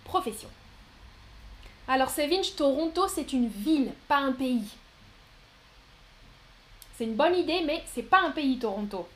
profession. 0.04 0.50
Alors, 1.88 2.10
Sevinch, 2.10 2.56
Toronto, 2.56 3.08
c'est 3.08 3.34
une 3.34 3.48
ville, 3.48 3.92
pas 4.08 4.18
un 4.18 4.34
pays. 4.34 4.68
C'est 6.98 7.06
une 7.06 7.16
bonne 7.16 7.36
idée, 7.36 7.62
mais 7.66 7.84
c'est 7.94 8.04
pas 8.04 8.22
un 8.22 8.32
pays, 8.32 8.58
Toronto. 8.58 9.08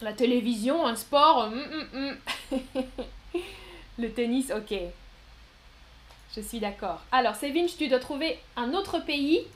La 0.00 0.12
télévision, 0.12 0.86
un 0.86 0.96
sport. 0.96 1.50
Mm, 1.50 1.86
mm, 1.92 2.16
mm. 2.54 2.82
Le 3.98 4.12
tennis, 4.12 4.50
ok. 4.50 4.74
Je 6.34 6.40
suis 6.40 6.60
d'accord. 6.60 7.00
Alors, 7.12 7.36
Sevinch, 7.36 7.76
tu 7.76 7.88
dois 7.88 7.98
trouver 7.98 8.40
un 8.56 8.72
autre 8.72 8.98
pays. 9.00 9.46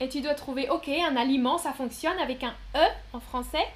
Et 0.00 0.08
tu 0.08 0.20
dois 0.20 0.34
trouver, 0.34 0.68
ok, 0.68 0.88
un 0.88 1.16
aliment, 1.16 1.58
ça 1.58 1.72
fonctionne 1.72 2.18
avec 2.18 2.42
un 2.42 2.54
E 2.74 2.86
en 3.12 3.20
français. 3.20 3.66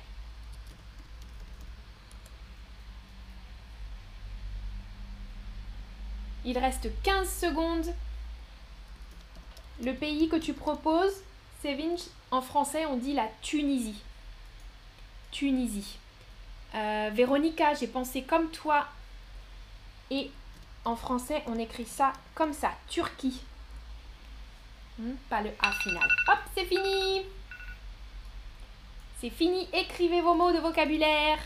Il 6.44 6.58
reste 6.58 6.88
15 7.02 7.28
secondes. 7.28 7.94
Le 9.82 9.92
pays 9.94 10.28
que 10.28 10.36
tu 10.36 10.54
proposes, 10.54 11.22
Sevinch, 11.62 12.00
en 12.30 12.40
français, 12.40 12.86
on 12.86 12.96
dit 12.96 13.14
la 13.14 13.28
Tunisie. 13.42 14.02
Tunisie. 15.30 15.98
Euh, 16.74 17.10
Véronica, 17.12 17.74
j'ai 17.74 17.86
pensé 17.86 18.22
comme 18.22 18.50
toi. 18.50 18.86
Et 20.10 20.30
en 20.84 20.96
français, 20.96 21.42
on 21.46 21.58
écrit 21.58 21.86
ça 21.86 22.12
comme 22.34 22.52
ça. 22.52 22.72
Turquie. 22.88 23.42
Hmm, 24.98 25.14
pas 25.30 25.42
le 25.42 25.50
A 25.62 25.70
final. 25.72 26.08
Hop, 26.28 26.38
c'est 26.56 26.64
fini. 26.64 27.22
C'est 29.20 29.30
fini. 29.30 29.68
Écrivez 29.72 30.20
vos 30.20 30.34
mots 30.34 30.52
de 30.52 30.58
vocabulaire. 30.58 31.38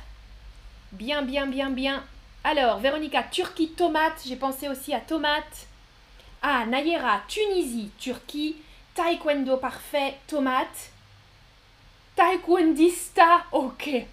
Bien, 0.93 1.23
bien, 1.23 1.47
bien, 1.47 1.71
bien. 1.71 2.03
Alors, 2.45 2.79
Véronica, 2.79 3.23
Turquie, 3.25 3.73
tomate. 3.73 4.23
J'ai 4.27 4.37
pensé 4.37 4.69
aussi 4.69 4.95
à 4.95 5.01
tomate. 5.01 5.67
Ah, 6.41 6.65
Nayera, 6.67 7.23
Tunisie, 7.29 7.91
Turquie. 7.99 8.57
Taekwondo, 8.95 9.57
parfait, 9.59 10.19
tomate. 10.27 10.91
Taekwondista, 12.17 13.45
ok. 13.53 14.07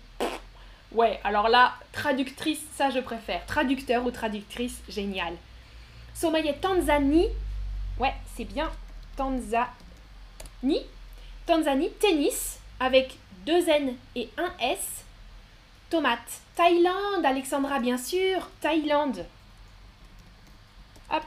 Ouais, 0.92 1.20
alors 1.24 1.50
là, 1.50 1.76
traductrice, 1.92 2.64
ça 2.76 2.90
je 2.90 3.00
préfère. 3.00 3.46
Traducteur 3.46 4.06
ou 4.06 4.12
traductrice, 4.12 4.82
génial. 4.88 5.34
Sommeil 6.14 6.54
Tanzanie. 6.62 7.28
Ouais, 8.00 8.14
c'est 8.36 8.46
bien. 8.46 8.72
Tanzanie. 9.20 10.86
Tanzanie, 11.46 11.90
tennis, 12.00 12.58
avec 12.80 13.18
deux 13.46 13.68
N 13.68 13.98
et 14.16 14.30
un 14.38 14.50
S. 14.62 15.04
Tomate. 15.90 16.40
Thaïlande, 16.56 17.26
Alexandra, 17.26 17.80
bien 17.80 17.98
sûr. 17.98 18.50
Thaïlande. 18.62 19.26
Hop. 21.12 21.26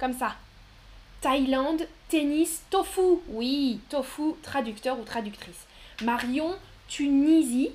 Comme 0.00 0.18
ça. 0.18 0.34
Thaïlande, 1.20 1.86
tennis, 2.08 2.62
tofu. 2.68 3.20
Oui, 3.28 3.78
tofu, 3.88 4.34
traducteur 4.42 4.98
ou 4.98 5.04
traductrice. 5.04 5.66
Marion, 6.02 6.56
Tunisie, 6.88 7.70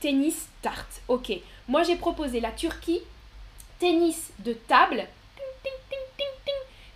tennis, 0.00 0.48
tarte. 0.60 1.02
Ok. 1.06 1.32
Moi, 1.68 1.84
j'ai 1.84 1.94
proposé 1.94 2.40
la 2.40 2.50
Turquie, 2.50 3.02
tennis 3.78 4.32
de 4.40 4.54
table. 4.54 5.06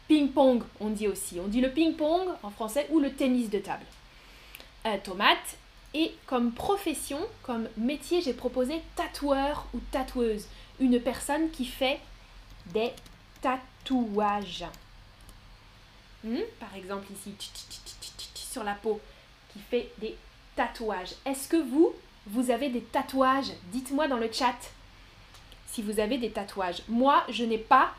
Ping-pong, 0.08 0.62
on 0.80 0.88
dit 0.88 1.06
aussi. 1.06 1.38
On 1.38 1.48
dit 1.48 1.60
le 1.60 1.70
ping-pong 1.70 2.28
en 2.42 2.50
français 2.50 2.86
ou 2.90 2.98
le 2.98 3.12
tennis 3.12 3.50
de 3.50 3.58
table. 3.58 3.84
Euh, 4.86 4.96
tomate. 5.04 5.56
Et 5.94 6.14
comme 6.26 6.52
profession, 6.52 7.18
comme 7.42 7.68
métier, 7.76 8.20
j'ai 8.20 8.34
proposé 8.34 8.82
tatoueur 8.96 9.66
ou 9.74 9.80
tatoueuse. 9.90 10.46
Une 10.80 11.00
personne 11.00 11.50
qui 11.50 11.64
fait 11.64 12.00
des 12.66 12.92
tatouages. 13.40 14.64
Hmm? 16.24 16.40
Par 16.60 16.74
exemple 16.74 17.06
ici, 17.12 17.34
sur 18.34 18.64
la 18.64 18.74
peau, 18.74 19.00
qui 19.52 19.60
fait 19.60 19.90
des 19.98 20.16
tatouages. 20.56 21.14
Est-ce 21.24 21.48
que 21.48 21.56
vous, 21.56 21.92
vous 22.26 22.50
avez 22.50 22.68
des 22.68 22.82
tatouages? 22.82 23.52
Dites-moi 23.72 24.08
dans 24.08 24.16
le 24.16 24.30
chat 24.32 24.56
si 25.66 25.82
vous 25.82 26.00
avez 26.00 26.18
des 26.18 26.30
tatouages. 26.30 26.82
Moi, 26.88 27.24
je 27.28 27.44
n'ai 27.44 27.58
pas 27.58 27.92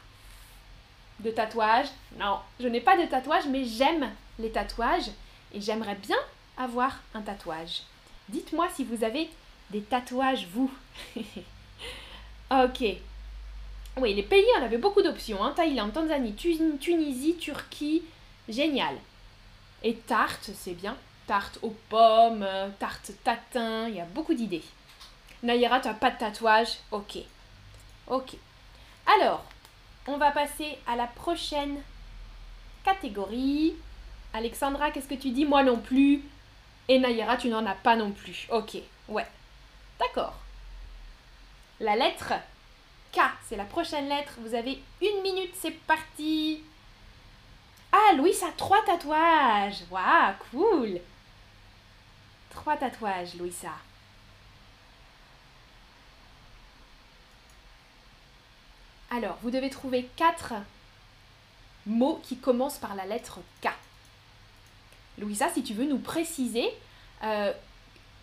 de 1.20 1.32
tatouages. 1.32 1.90
Non, 2.18 2.40
je 2.60 2.68
n'ai 2.68 2.82
pas 2.82 2.98
de 2.98 3.06
tatouages, 3.06 3.48
mais 3.48 3.66
j'aime 3.66 4.10
les 4.38 4.52
tatouages 4.52 5.12
et 5.54 5.62
j'aimerais 5.62 5.96
bien 5.96 6.18
avoir 6.58 7.00
un 7.14 7.22
tatouage. 7.22 7.84
Dites-moi 8.30 8.68
si 8.76 8.84
vous 8.84 9.04
avez 9.04 9.30
des 9.72 9.82
tatouages, 9.82 10.48
vous. 10.54 10.72
ok. 12.52 12.84
Oui, 13.98 14.14
les 14.14 14.24
pays, 14.24 14.46
on 14.60 14.64
avait 14.64 14.78
beaucoup 14.78 15.02
d'options. 15.02 15.44
Hein. 15.44 15.54
Thaïlande, 15.56 15.94
Tanzanie, 15.94 16.36
Tunisie, 16.36 17.36
Turquie. 17.38 18.04
Génial. 18.48 18.96
Et 19.84 19.96
tarte, 19.96 20.52
c'est 20.56 20.74
bien. 20.74 20.96
Tarte 21.28 21.60
aux 21.62 21.76
pommes, 21.90 22.46
tarte 22.80 23.12
tatin, 23.24 23.88
il 23.88 23.96
y 23.96 24.02
a 24.02 24.06
beaucoup 24.06 24.34
d'idées. 24.34 24.64
Nayera, 25.44 25.80
tu 25.80 25.88
n'as 25.88 25.94
pas 25.94 26.12
de 26.12 26.18
tatouage? 26.18 26.80
Ok. 26.92 27.20
Ok. 28.08 28.36
Alors, 29.06 29.46
on 30.08 30.18
va 30.18 30.32
passer 30.32 30.78
à 30.88 30.96
la 30.96 31.08
prochaine 31.08 31.82
catégorie. 32.84 33.76
Alexandra, 34.34 34.92
qu'est-ce 34.92 35.08
que 35.08 35.16
tu 35.16 35.32
dis? 35.32 35.46
Moi 35.46 35.64
non 35.64 35.78
plus. 35.78 36.24
Et 36.88 37.00
Nayera, 37.00 37.38
tu 37.38 37.50
n'en 37.50 37.66
as 37.66 37.76
pas 37.76 37.96
non 37.96 38.12
plus. 38.12 38.48
Ok, 38.52 38.78
ouais. 39.10 39.28
D'accord. 40.00 40.36
La 41.80 41.96
lettre 41.96 42.34
K, 43.12 43.20
c'est 43.48 43.56
la 43.56 43.66
prochaine 43.66 44.10
lettre. 44.10 44.34
Vous 44.40 44.56
avez 44.56 44.82
une 45.02 45.22
minute, 45.22 45.54
c'est 45.60 45.72
parti. 45.72 46.62
Ah, 47.92 48.14
Louis 48.16 48.36
a 48.44 48.52
trois 48.52 48.84
tatouages. 48.86 49.84
Waouh, 49.90 50.34
cool. 50.52 51.00
Trois 52.50 52.78
tatouages, 52.78 53.36
Louisa. 53.36 53.74
Alors, 59.12 59.38
vous 59.42 59.52
devez 59.52 59.70
trouver 59.70 60.08
quatre 60.16 60.54
mots 61.86 62.20
qui 62.24 62.38
commencent 62.38 62.78
par 62.78 62.96
la 62.96 63.06
lettre 63.06 63.40
K. 63.62 63.70
Louisa, 65.18 65.50
si 65.50 65.64
tu 65.64 65.74
veux 65.74 65.86
nous 65.86 65.98
préciser 65.98 66.70
euh, 67.24 67.52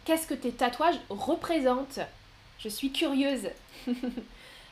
qu'est-ce 0.04 0.26
que 0.26 0.34
tes 0.34 0.52
tatouages 0.52 0.98
représentent? 1.10 2.00
Je 2.58 2.68
suis 2.68 2.92
curieuse. 2.92 3.48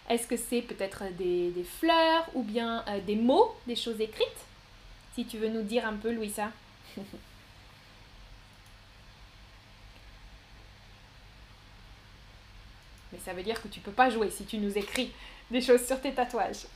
Est-ce 0.08 0.26
que 0.26 0.36
c'est 0.36 0.62
peut-être 0.62 1.04
des, 1.16 1.52
fleurs 1.80 2.28
ou 2.34 2.42
bien 2.42 2.84
euh, 2.88 3.00
des 3.00 3.16
mots, 3.16 3.54
des 3.66 3.76
choses 3.76 4.00
écrites? 4.00 4.26
Si 5.14 5.24
tu 5.26 5.38
veux 5.38 5.48
nous 5.48 5.62
dire 5.62 5.86
un 5.86 5.94
peu, 5.94 6.12
Louisa. 6.12 6.50
Mais 13.12 13.18
ça 13.24 13.32
veut 13.32 13.42
dire 13.42 13.62
que 13.62 13.68
tu 13.68 13.80
peux 13.80 13.92
pas 13.92 14.10
jouer 14.10 14.30
si 14.30 14.44
tu 14.44 14.58
nous 14.58 14.76
écris 14.76 15.12
des 15.50 15.60
choses 15.60 15.86
sur 15.86 16.00
tes 16.00 16.12
tatouages. 16.12 16.66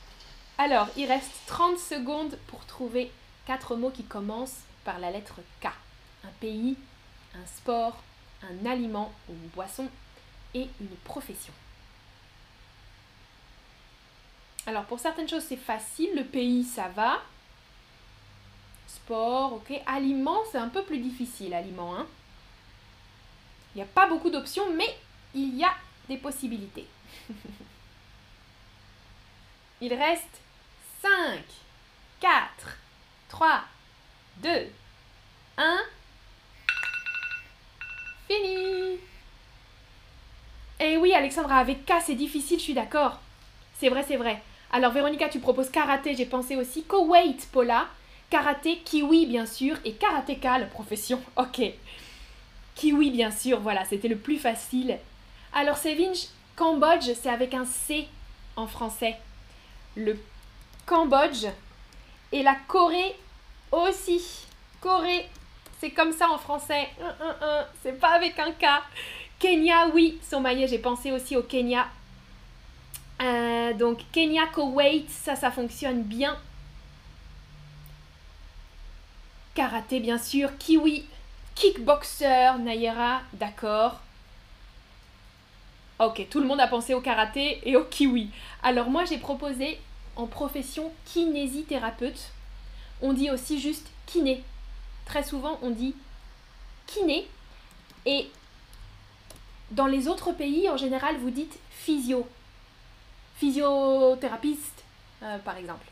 Alors, 0.57 0.87
il 0.97 1.05
reste 1.05 1.31
30 1.47 1.77
secondes 1.77 2.37
pour 2.47 2.65
trouver 2.65 3.11
quatre 3.45 3.75
mots 3.75 3.91
qui 3.91 4.03
commencent 4.03 4.61
par 4.83 4.99
la 4.99 5.11
lettre 5.11 5.39
K. 5.61 5.67
Un 6.23 6.31
pays, 6.39 6.75
un 7.35 7.45
sport, 7.47 7.97
un 8.43 8.65
aliment 8.69 9.11
ou 9.27 9.33
une 9.33 9.47
boisson 9.49 9.87
et 10.53 10.67
une 10.79 10.95
profession. 11.03 11.53
Alors 14.65 14.83
pour 14.85 14.99
certaines 14.99 15.27
choses 15.27 15.45
c'est 15.47 15.55
facile, 15.55 16.09
le 16.15 16.23
pays 16.23 16.63
ça 16.63 16.89
va. 16.89 17.21
Sport, 18.87 19.53
ok. 19.53 19.81
Aliment 19.85 20.39
c'est 20.51 20.57
un 20.57 20.69
peu 20.69 20.83
plus 20.83 20.99
difficile, 20.99 21.53
aliment. 21.53 21.95
Hein. 21.95 22.05
Il 23.73 23.77
n'y 23.77 23.83
a 23.83 23.87
pas 23.87 24.07
beaucoup 24.07 24.29
d'options, 24.29 24.71
mais 24.75 24.97
il 25.33 25.55
y 25.55 25.63
a 25.63 25.73
des 26.07 26.17
possibilités. 26.17 26.87
il 29.81 29.93
reste 29.93 30.41
5, 31.01 31.41
4, 32.19 32.77
3, 33.29 33.61
2, 34.37 34.49
1. 35.57 35.77
Fini 38.27 38.97
Eh 40.79 40.97
oui, 40.97 41.13
Alexandra, 41.13 41.57
avec 41.57 41.85
K, 41.85 41.93
c'est 42.05 42.15
difficile, 42.15 42.59
je 42.59 42.63
suis 42.63 42.73
d'accord. 42.73 43.19
C'est 43.79 43.89
vrai, 43.89 44.03
c'est 44.07 44.17
vrai. 44.17 44.41
Alors, 44.71 44.91
Véronica, 44.91 45.29
tu 45.29 45.39
proposes 45.39 45.69
karaté, 45.69 46.15
j'ai 46.15 46.25
pensé 46.25 46.55
aussi. 46.55 46.83
Koweït, 46.83 47.49
Paula. 47.51 47.87
Karaté, 48.29 48.77
kiwi, 48.79 49.25
bien 49.25 49.45
sûr. 49.45 49.77
Et 49.85 49.93
karatéka, 49.93 50.59
la 50.59 50.65
profession. 50.65 51.21
Ok. 51.37 51.61
Kiwi, 52.75 53.11
bien 53.11 53.31
sûr, 53.31 53.59
voilà, 53.59 53.83
c'était 53.85 54.07
le 54.07 54.17
plus 54.17 54.37
facile. 54.37 54.97
Alors, 55.53 55.77
Sevinch, 55.77 56.27
Cambodge, 56.55 57.11
c'est 57.21 57.29
avec 57.29 57.53
un 57.53 57.65
C 57.65 58.07
en 58.55 58.67
français. 58.67 59.17
Le 59.99 60.17
Cambodge. 60.85 61.45
Et 62.31 62.41
la 62.41 62.55
Corée 62.67 63.15
aussi. 63.71 64.45
Corée, 64.79 65.27
c'est 65.79 65.91
comme 65.91 66.13
ça 66.13 66.29
en 66.29 66.37
français. 66.37 66.89
C'est 67.83 67.99
pas 67.99 68.13
avec 68.13 68.39
un 68.39 68.51
K. 68.51 68.65
Kenya, 69.39 69.87
oui, 69.93 70.19
Somalia, 70.21 70.67
j'ai 70.67 70.79
pensé 70.79 71.11
aussi 71.11 71.35
au 71.35 71.43
Kenya. 71.43 71.87
Euh, 73.21 73.73
donc 73.73 73.99
Kenya, 74.13 74.47
Koweït, 74.47 75.09
ça, 75.09 75.35
ça 75.35 75.51
fonctionne 75.51 76.03
bien. 76.03 76.37
Karaté, 79.53 79.99
bien 79.99 80.17
sûr. 80.17 80.57
Kiwi, 80.57 81.05
kickboxer, 81.55 82.57
Nayera, 82.59 83.21
d'accord. 83.33 83.99
Ok, 85.99 86.25
tout 86.29 86.39
le 86.39 86.47
monde 86.47 86.61
a 86.61 86.67
pensé 86.67 86.93
au 86.93 87.01
karaté 87.01 87.59
et 87.67 87.75
au 87.75 87.83
kiwi. 87.83 88.29
Alors 88.63 88.89
moi, 88.89 89.03
j'ai 89.03 89.17
proposé 89.17 89.77
en 90.19 90.27
profession 90.27 90.91
kinésithérapeute. 91.05 92.31
On 93.01 93.13
dit 93.13 93.31
aussi 93.31 93.59
juste 93.59 93.87
kiné. 94.05 94.43
Très 95.05 95.23
souvent, 95.23 95.57
on 95.61 95.69
dit 95.69 95.95
kiné. 96.87 97.25
Et 98.05 98.29
dans 99.71 99.87
les 99.87 100.07
autres 100.07 100.33
pays, 100.33 100.69
en 100.69 100.77
général, 100.77 101.15
vous 101.17 101.29
dites 101.29 101.57
physio 101.71 102.27
physiothérapeute, 103.37 104.57
euh, 105.23 105.37
par 105.39 105.55
exemple. 105.55 105.85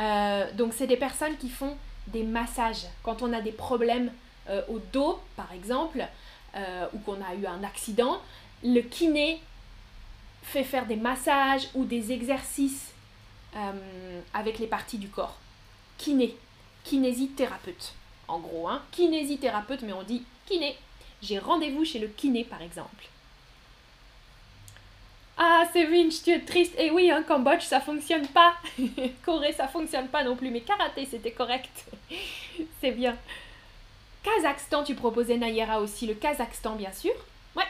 Euh, 0.00 0.50
donc, 0.54 0.72
c'est 0.74 0.88
des 0.88 0.96
personnes 0.96 1.36
qui 1.36 1.48
font 1.48 1.76
des 2.08 2.24
massages. 2.24 2.86
Quand 3.04 3.22
on 3.22 3.32
a 3.32 3.40
des 3.40 3.52
problèmes 3.52 4.10
euh, 4.48 4.62
au 4.68 4.80
dos, 4.92 5.20
par 5.36 5.52
exemple, 5.52 6.04
ou 6.92 6.98
qu'on 6.98 7.22
a 7.22 7.36
eu 7.36 7.46
un 7.46 7.62
accident, 7.62 8.20
le 8.64 8.80
kiné 8.80 9.40
fait 10.42 10.64
faire 10.64 10.86
des 10.86 10.96
massages 10.96 11.68
ou 11.74 11.84
des 11.84 12.10
exercices 12.10 12.89
avec 14.34 14.58
les 14.58 14.66
parties 14.66 14.98
du 14.98 15.08
corps. 15.08 15.36
Kiné, 15.98 16.36
kinésithérapeute, 16.84 17.94
en 18.28 18.38
gros. 18.38 18.68
Hein. 18.68 18.82
Kinésithérapeute, 18.92 19.82
mais 19.82 19.92
on 19.92 20.02
dit 20.02 20.24
kiné. 20.46 20.76
J'ai 21.22 21.38
rendez-vous 21.38 21.84
chez 21.84 21.98
le 21.98 22.08
kiné, 22.08 22.44
par 22.44 22.62
exemple. 22.62 23.06
Ah, 25.36 25.64
Sevinch, 25.72 26.22
tu 26.22 26.30
es 26.30 26.40
triste. 26.40 26.74
Eh 26.76 26.90
oui, 26.90 27.10
hein, 27.10 27.22
Cambodge, 27.26 27.62
ça 27.62 27.80
fonctionne 27.80 28.26
pas. 28.28 28.54
Corée, 29.24 29.52
ça 29.52 29.68
fonctionne 29.68 30.08
pas 30.08 30.22
non 30.22 30.36
plus. 30.36 30.50
Mais 30.50 30.60
karaté, 30.60 31.06
c'était 31.06 31.32
correct. 31.32 31.86
C'est 32.80 32.92
bien. 32.92 33.16
Kazakhstan, 34.22 34.84
tu 34.84 34.94
proposais 34.94 35.38
Nayera 35.38 35.80
aussi. 35.80 36.06
Le 36.06 36.12
Kazakhstan, 36.14 36.76
bien 36.76 36.92
sûr. 36.92 37.14
Ouais, 37.56 37.64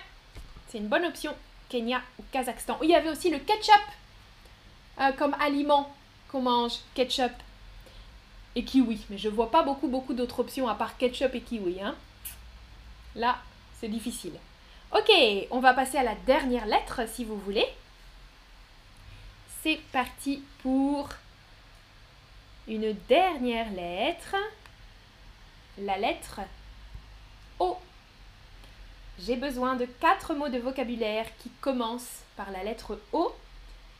c'est 0.69 0.79
une 0.79 0.89
bonne 0.89 1.05
option. 1.05 1.33
Kenya 1.69 2.03
ou 2.19 2.25
Kazakhstan. 2.33 2.77
Il 2.83 2.91
y 2.91 2.95
avait 2.97 3.11
aussi 3.11 3.31
le 3.31 3.39
ketchup 3.39 3.81
euh, 5.01 5.13
comme 5.13 5.35
aliment 5.41 5.95
qu'on 6.31 6.43
mange. 6.43 6.79
Ketchup 6.95 7.33
et 8.55 8.65
kiwi. 8.65 9.01
Mais 9.11 9.19
je 9.19 9.29
vois 9.29 9.51
pas 9.51 9.63
beaucoup, 9.63 9.89
beaucoup 9.89 10.15
d'autres 10.15 10.41
options 10.41 10.69
à 10.69 10.75
part 10.75 10.97
ketchup 10.97 11.35
et 11.35 11.41
kiwi. 11.41 11.81
Hein. 11.81 11.95
Là, 13.15 13.39
c'est 13.81 13.89
difficile. 13.89 14.35
Ok, 14.93 15.11
on 15.51 15.61
va 15.61 15.73
passer 15.73 15.99
à 15.99 16.03
la 16.03 16.15
dernière 16.27 16.67
lettre 16.67 17.03
si 17.09 17.25
vous 17.25 17.39
voulez. 17.39 17.67
C'est 19.63 19.81
parti 19.93 20.43
pour 20.63 21.09
une 22.67 22.95
dernière 23.09 23.71
lettre. 23.71 24.37
La 25.79 25.97
lettre 25.97 26.41
O. 27.59 27.79
J'ai 29.19 29.37
besoin 29.37 29.77
de 29.77 29.85
quatre 29.85 30.35
mots 30.35 30.49
de 30.49 30.59
vocabulaire 30.59 31.27
qui 31.39 31.51
commencent 31.61 32.23
par 32.37 32.51
la 32.51 32.65
lettre 32.65 32.99
O. 33.13 33.33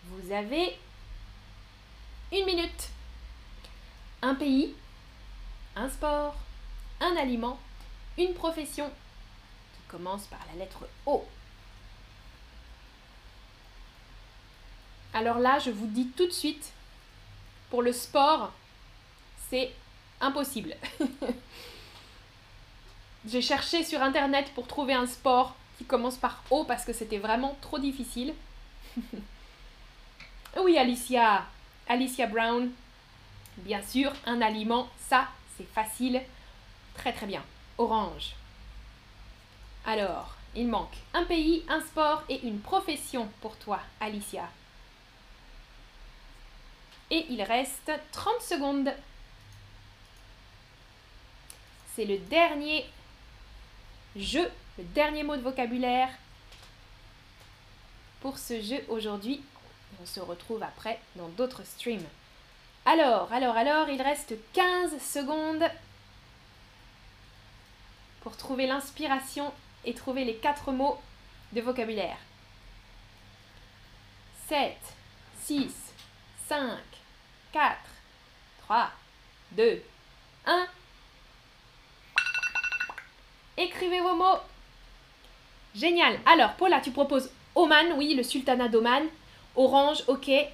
Vous 0.05 0.33
avez 0.33 0.77
une 2.33 2.45
minute. 2.45 2.89
Un 4.23 4.35
pays, 4.35 4.75
un 5.77 5.89
sport, 5.89 6.35
un 7.01 7.17
aliment, 7.17 7.59
une 8.19 8.35
profession, 8.35 8.91
commence 9.89 10.27
par 10.27 10.41
la 10.53 10.65
lettre 10.65 10.87
O. 11.07 11.25
Alors 15.13 15.39
là, 15.39 15.59
je 15.59 15.71
vous 15.71 15.87
dis 15.87 16.09
tout 16.09 16.27
de 16.27 16.33
suite, 16.33 16.73
pour 17.71 17.83
le 17.83 17.93
sport, 17.93 18.53
c'est 19.49 19.73
impossible. 20.21 20.77
J'ai 23.27 23.43
cherché 23.43 23.85
sur 23.85 24.03
internet 24.03 24.53
pour 24.55 24.67
trouver 24.67 24.95
un 24.95 25.07
sport 25.07 25.55
qui 25.79 25.85
commence 25.85 26.17
par 26.17 26.43
O 26.51 26.65
parce 26.65 26.85
que 26.85 26.93
c'était 26.93 27.19
vraiment 27.19 27.57
trop 27.61 27.79
difficile. 27.79 28.35
oui, 30.63 30.79
Alicia, 30.79 31.45
Alicia 31.91 32.29
Brown. 32.29 32.71
Bien 33.57 33.83
sûr, 33.83 34.13
un 34.25 34.41
aliment, 34.41 34.89
ça, 35.09 35.27
c'est 35.57 35.69
facile. 35.69 36.23
Très 36.95 37.13
très 37.13 37.27
bien. 37.27 37.43
Orange. 37.79 38.37
Alors, 39.85 40.37
il 40.55 40.69
manque 40.69 40.95
un 41.15 41.25
pays, 41.25 41.65
un 41.69 41.81
sport 41.81 42.23
et 42.29 42.47
une 42.47 42.61
profession 42.61 43.29
pour 43.41 43.57
toi, 43.57 43.81
Alicia. 43.99 44.49
Et 47.11 47.27
il 47.29 47.43
reste 47.43 47.91
30 48.13 48.41
secondes. 48.41 48.95
C'est 51.97 52.05
le 52.05 52.19
dernier 52.19 52.89
jeu, 54.15 54.49
le 54.79 54.85
dernier 54.85 55.25
mot 55.25 55.37
de 55.37 55.43
vocabulaire 55.43 56.11
pour 58.21 58.39
ce 58.39 58.61
jeu 58.63 58.85
aujourd'hui. 58.89 59.43
On 60.03 60.07
se 60.07 60.21
retrouve 60.21 60.63
après 60.63 60.99
dans 61.17 61.29
d'autres 61.29 61.65
streams. 61.65 62.07
Alors, 62.87 63.31
alors, 63.33 63.57
alors, 63.57 63.89
il 63.91 64.01
reste 64.01 64.35
15 64.55 65.01
secondes 65.01 65.65
pour 68.23 68.37
trouver 68.37 68.67
l'inspiration 68.67 69.53
et 69.85 69.95
trouver 69.95 70.25
les 70.25 70.37
quatre 70.37 70.73
mots 70.73 70.99
de 71.53 71.61
vocabulaire. 71.61 72.17
7, 74.49 74.77
6, 75.43 75.73
5, 76.49 76.79
4, 77.53 77.77
3, 78.63 78.91
2, 79.53 79.83
1. 80.47 80.67
Écrivez 83.59 84.01
vos 84.01 84.15
mots. 84.15 84.39
Génial. 85.75 86.19
Alors, 86.27 86.55
Paula, 86.55 86.81
tu 86.81 86.91
proposes 86.91 87.31
Oman, 87.55 87.93
oui, 87.97 88.15
le 88.15 88.23
sultanat 88.23 88.69
d'Oman. 88.69 89.07
Orange, 89.57 90.05
ok. 90.07 90.29
Oui, 90.29 90.47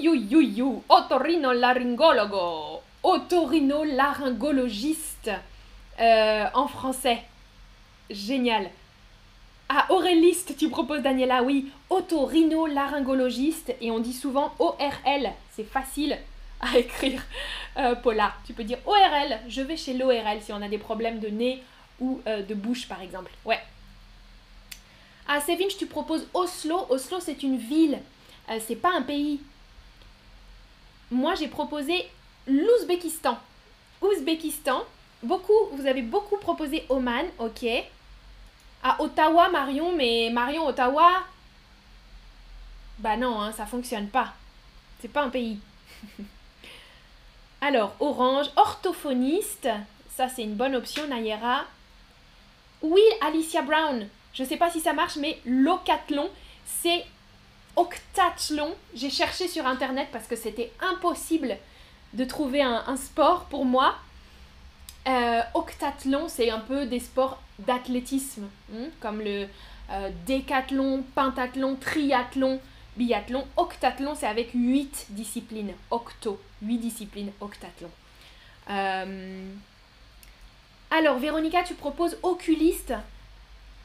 oui, 0.00 0.26
oui, 0.30 0.60
oui. 0.60 0.82
Otorino-laryngologo. 0.88 2.80
Otorino-laryngologiste. 3.02 5.30
Euh, 6.00 6.46
en 6.54 6.68
français. 6.68 7.22
Génial. 8.10 8.70
Ah, 9.68 9.86
Auréliste, 9.90 10.56
tu 10.56 10.68
proposes 10.68 11.02
Daniela, 11.02 11.42
oui. 11.42 11.72
Otorino-laryngologiste. 11.90 13.74
Et 13.80 13.90
on 13.90 13.98
dit 13.98 14.12
souvent 14.12 14.52
ORL. 14.58 15.30
C'est 15.52 15.64
facile 15.64 16.18
à 16.60 16.78
écrire. 16.78 17.22
Euh, 17.76 17.94
Paula, 17.94 18.32
tu 18.46 18.52
peux 18.52 18.64
dire 18.64 18.78
ORL. 18.86 19.38
Je 19.48 19.62
vais 19.62 19.76
chez 19.76 19.94
l'ORL 19.94 20.40
si 20.40 20.52
on 20.52 20.62
a 20.62 20.68
des 20.68 20.78
problèmes 20.78 21.20
de 21.20 21.28
nez 21.28 21.62
ou 22.00 22.20
euh, 22.26 22.42
de 22.42 22.54
bouche, 22.54 22.88
par 22.88 23.00
exemple. 23.00 23.30
Ouais. 23.44 23.60
Ah, 25.26 25.40
Sevinch, 25.40 25.76
tu 25.76 25.86
proposes 25.86 26.26
Oslo. 26.34 26.86
Oslo, 26.90 27.18
c'est 27.20 27.42
une 27.42 27.56
ville. 27.56 27.98
Euh, 28.50 28.58
c'est 28.66 28.76
pas 28.76 28.92
un 28.92 29.02
pays. 29.02 29.40
Moi, 31.10 31.34
j'ai 31.34 31.48
proposé 31.48 32.06
l'Ouzbékistan. 32.46 33.38
Ouzbékistan. 34.02 34.84
Beaucoup, 35.22 35.52
vous 35.72 35.86
avez 35.86 36.02
beaucoup 36.02 36.36
proposé 36.36 36.84
Oman, 36.90 37.24
ok. 37.38 37.64
À 38.82 39.00
Ottawa, 39.00 39.48
Marion, 39.48 39.92
mais 39.96 40.28
Marion, 40.30 40.66
Ottawa. 40.66 41.22
Bah 42.98 43.16
non, 43.16 43.40
hein, 43.40 43.52
ça 43.52 43.64
fonctionne 43.64 44.08
pas. 44.08 44.34
C'est 45.00 45.08
pas 45.08 45.22
un 45.22 45.30
pays. 45.30 45.58
Alors, 47.62 47.94
orange, 47.98 48.46
orthophoniste. 48.56 49.68
Ça, 50.14 50.28
c'est 50.28 50.42
une 50.42 50.54
bonne 50.54 50.74
option, 50.76 51.06
Nayera. 51.08 51.64
Oui, 52.82 53.02
Alicia 53.22 53.62
Brown. 53.62 54.06
Je 54.34 54.42
ne 54.42 54.48
sais 54.48 54.56
pas 54.56 54.70
si 54.70 54.80
ça 54.80 54.92
marche, 54.92 55.16
mais 55.16 55.38
l'ocathlon, 55.46 56.28
c'est 56.66 57.04
octathlon. 57.76 58.74
J'ai 58.94 59.10
cherché 59.10 59.48
sur 59.48 59.66
internet 59.66 60.08
parce 60.12 60.26
que 60.26 60.36
c'était 60.36 60.72
impossible 60.80 61.56
de 62.12 62.24
trouver 62.24 62.62
un, 62.62 62.96
sport 62.96 63.44
pour 63.44 63.64
moi. 63.64 63.96
Euh, 65.06 65.40
octathlon, 65.54 66.28
c'est 66.28 66.50
un 66.50 66.60
peu 66.60 66.86
des 66.86 67.00
sports 67.00 67.40
d'athlétisme, 67.58 68.48
hein, 68.74 68.86
comme 69.00 69.20
le 69.20 69.46
euh, 69.90 70.10
décathlon, 70.26 71.04
pentathlon, 71.14 71.76
triathlon, 71.76 72.60
biathlon. 72.96 73.46
Octathlon, 73.56 74.14
c'est 74.14 74.26
avec 74.26 74.50
8 74.54 75.06
disciplines. 75.10 75.74
Octo, 75.90 76.40
8 76.62 76.78
disciplines, 76.78 77.32
octathlon. 77.40 77.90
Euh, 78.70 79.52
alors, 80.90 81.18
Véronica, 81.18 81.62
tu 81.62 81.74
proposes 81.74 82.16
oculiste. 82.22 82.94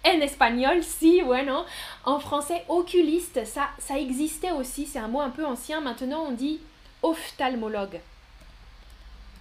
En 0.05 0.21
espagnol, 0.21 0.83
si, 0.83 1.21
non. 1.21 1.65
En 2.05 2.19
français, 2.19 2.63
oculiste, 2.69 3.45
ça, 3.45 3.69
ça 3.79 3.99
existait 3.99 4.51
aussi, 4.51 4.85
c'est 4.85 4.99
un 4.99 5.07
mot 5.07 5.21
un 5.21 5.29
peu 5.29 5.45
ancien. 5.45 5.81
Maintenant, 5.81 6.25
on 6.27 6.31
dit 6.31 6.59
ophtalmologue. 7.03 7.99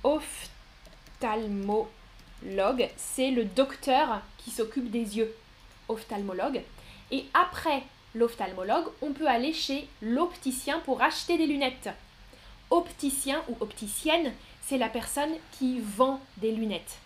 Ophtalmologue, 0.04 1.88
c'est 2.96 3.30
le 3.30 3.44
docteur 3.44 4.20
qui 4.38 4.50
s'occupe 4.50 4.90
des 4.90 5.16
yeux. 5.16 5.34
Ophtalmologue. 5.88 6.62
Et 7.10 7.24
après 7.34 7.82
l'ophtalmologue, 8.14 8.86
on 9.00 9.12
peut 9.12 9.28
aller 9.28 9.52
chez 9.52 9.88
l'opticien 10.02 10.80
pour 10.80 11.02
acheter 11.02 11.38
des 11.38 11.46
lunettes. 11.46 11.90
Opticien 12.70 13.42
ou 13.48 13.56
opticienne, 13.60 14.32
c'est 14.62 14.76
la 14.78 14.88
personne 14.88 15.32
qui 15.52 15.80
vend 15.80 16.20
des 16.36 16.52
lunettes. 16.52 16.98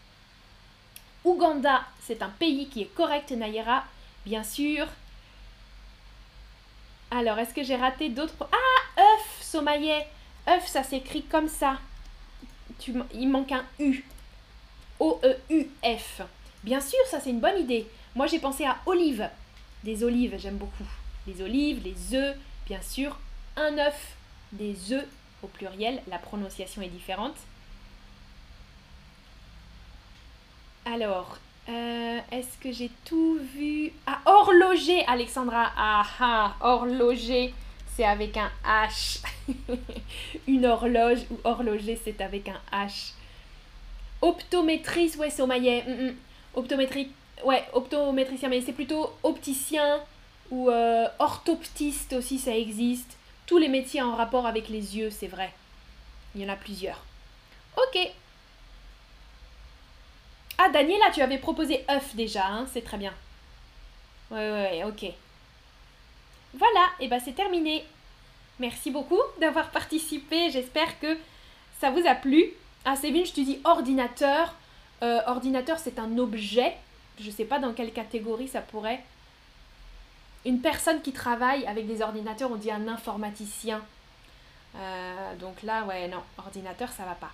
Ouganda, 1.25 1.83
c'est 2.01 2.23
un 2.23 2.29
pays 2.29 2.69
qui 2.69 2.83
est 2.83 2.95
correct, 2.95 3.31
Nayera, 3.31 3.85
bien 4.27 4.43
sûr. 4.43 4.87
Alors, 7.11 7.39
est-ce 7.39 7.55
que 7.55 7.63
j'ai 7.63 7.77
raté 7.77 8.09
d'autres... 8.09 8.35
Ah, 8.41 9.01
œuf, 9.01 9.43
Somaillet. 9.43 10.07
œuf, 10.49 10.67
ça 10.67 10.83
s'écrit 10.83 11.23
comme 11.23 11.49
ça. 11.49 11.79
Tu, 12.79 12.95
il 13.15 13.29
manque 13.29 13.53
un 13.53 13.65
U. 13.79 14.03
O-E-U-F. 14.99 16.23
Bien 16.65 16.81
sûr, 16.81 16.99
ça 17.11 17.21
c'est 17.21 17.31
une 17.31 17.41
bonne 17.41 17.59
idée. 17.61 17.87
Moi 18.15 18.27
j'ai 18.27 18.39
pensé 18.39 18.65
à 18.65 18.79
olive. 18.87 19.29
Des 19.85 20.05
olives, 20.05 20.37
j'aime 20.39 20.57
beaucoup. 20.57 20.87
Les 21.27 21.43
olives, 21.43 21.83
les 21.85 22.15
œufs, 22.17 22.37
bien 22.67 22.81
sûr. 22.81 23.19
Un 23.57 23.79
œuf, 23.79 24.15
des 24.53 24.93
œufs 24.93 25.07
au 25.43 25.49
pluriel. 25.49 26.03
La 26.09 26.19
prononciation 26.19 26.83
est 26.83 26.89
différente. 26.89 27.37
Alors, 30.85 31.39
euh, 31.69 32.19
est-ce 32.33 32.59
que 32.59 32.73
j'ai 32.73 32.91
tout 33.05 33.39
vu? 33.55 33.93
Ah, 34.07 34.21
horloger, 34.27 35.05
Alexandra. 35.07 35.71
Ah 35.77 36.05
ah, 36.19 36.55
horloger, 36.61 37.55
c'est 37.95 38.05
avec 38.05 38.37
un 38.37 38.51
H. 38.65 39.23
Une 40.49 40.67
horloge 40.67 41.21
ou 41.31 41.39
horloger, 41.45 42.01
c'est 42.03 42.21
avec 42.21 42.49
un 42.49 42.61
H. 42.73 43.13
Optométrice, 44.21 45.17
ouais, 45.17 45.31
Somaillet. 45.31 45.85
Mm, 45.87 46.07
mm. 46.07 46.15
Optométrie, 46.55 47.11
ouais, 47.45 47.65
optométricien, 47.73 48.49
mais 48.49 48.61
c'est 48.61 48.73
plutôt 48.73 49.11
opticien 49.23 50.01
ou 50.51 50.69
euh, 50.69 51.07
orthoptiste 51.21 52.13
aussi, 52.13 52.39
ça 52.39 52.57
existe. 52.57 53.17
Tous 53.47 53.59
les 53.59 53.69
métiers 53.69 54.03
en 54.03 54.17
rapport 54.17 54.47
avec 54.47 54.69
les 54.69 54.97
yeux, 54.97 55.11
c'est 55.11 55.29
vrai. 55.29 55.53
Il 56.35 56.43
y 56.43 56.45
en 56.45 56.53
a 56.53 56.57
plusieurs. 56.57 57.05
Ok, 57.77 58.11
ah, 60.65 60.69
Daniela, 60.71 61.11
tu 61.13 61.21
avais 61.21 61.39
proposé 61.39 61.85
œuf 61.91 62.15
déjà, 62.15 62.47
hein, 62.47 62.67
c'est 62.73 62.85
très 62.85 62.97
bien. 62.97 63.13
Ouais, 64.31 64.51
ouais, 64.51 64.85
ok. 64.85 65.07
Voilà, 66.55 66.87
et 67.01 67.09
ben 67.09 67.21
c'est 67.25 67.33
terminé. 67.35 67.85
Merci 68.59 68.91
beaucoup 68.91 69.21
d'avoir 69.41 69.71
participé. 69.71 70.51
J'espère 70.51 70.99
que 71.01 71.19
ça 71.81 71.91
vous 71.91 72.07
a 72.07 72.15
plu. 72.15 72.53
Ah, 72.85 72.97
Sévine, 72.97 73.27
je 73.27 73.33
te 73.33 73.41
dis 73.41 73.61
ordinateur. 73.65 74.55
Euh, 75.03 75.21
ordinateur, 75.27 75.79
c'est 75.79 75.99
un 75.99 76.19
objet. 76.19 76.77
Je 77.19 77.27
ne 77.27 77.33
sais 77.33 77.45
pas 77.45 77.59
dans 77.59 77.73
quelle 77.73 77.93
catégorie 77.93 78.49
ça 78.49 78.61
pourrait. 78.61 79.03
Une 80.45 80.61
personne 80.61 81.03
qui 81.03 81.13
travaille 81.13 81.67
avec 81.67 81.87
des 81.87 82.03
ordinateurs, 82.03 82.51
on 82.51 82.57
dit 82.57 82.71
un 82.71 82.89
informaticien. 82.89 83.83
Euh, 84.77 85.37
donc 85.37 85.63
là, 85.63 85.85
ouais, 85.85 86.09
non, 86.09 86.23
ordinateur, 86.39 86.91
ça 86.91 87.05
va 87.05 87.15
pas. 87.15 87.31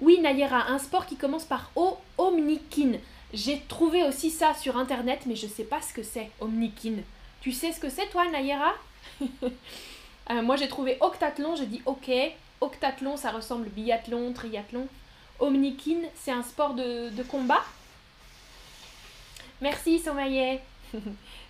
Oui, 0.00 0.18
Nayera, 0.20 0.68
un 0.68 0.78
sport 0.78 1.06
qui 1.06 1.16
commence 1.16 1.44
par 1.44 1.70
O, 1.76 1.98
Omnikin. 2.18 2.92
J'ai 3.32 3.60
trouvé 3.68 4.02
aussi 4.04 4.30
ça 4.30 4.54
sur 4.54 4.76
internet, 4.76 5.20
mais 5.26 5.36
je 5.36 5.46
ne 5.46 5.50
sais 5.50 5.64
pas 5.64 5.80
ce 5.82 5.92
que 5.92 6.02
c'est, 6.02 6.30
Omnikin. 6.40 6.96
Tu 7.40 7.52
sais 7.52 7.72
ce 7.72 7.80
que 7.80 7.88
c'est, 7.90 8.06
toi, 8.08 8.26
Nayera? 8.30 8.72
Euh, 10.30 10.42
Moi, 10.42 10.54
j'ai 10.54 10.68
trouvé 10.68 10.96
octathlon, 11.00 11.56
j'ai 11.56 11.66
dit 11.66 11.82
ok. 11.86 12.08
Octathlon, 12.60 13.16
ça 13.16 13.32
ressemble 13.32 13.68
biathlon, 13.68 14.32
triathlon. 14.32 14.86
Omnikin, 15.40 16.02
c'est 16.14 16.30
un 16.30 16.44
sport 16.44 16.74
de, 16.74 17.08
de 17.08 17.22
combat? 17.24 17.64
Merci, 19.60 19.98
Somaillet. 19.98 20.62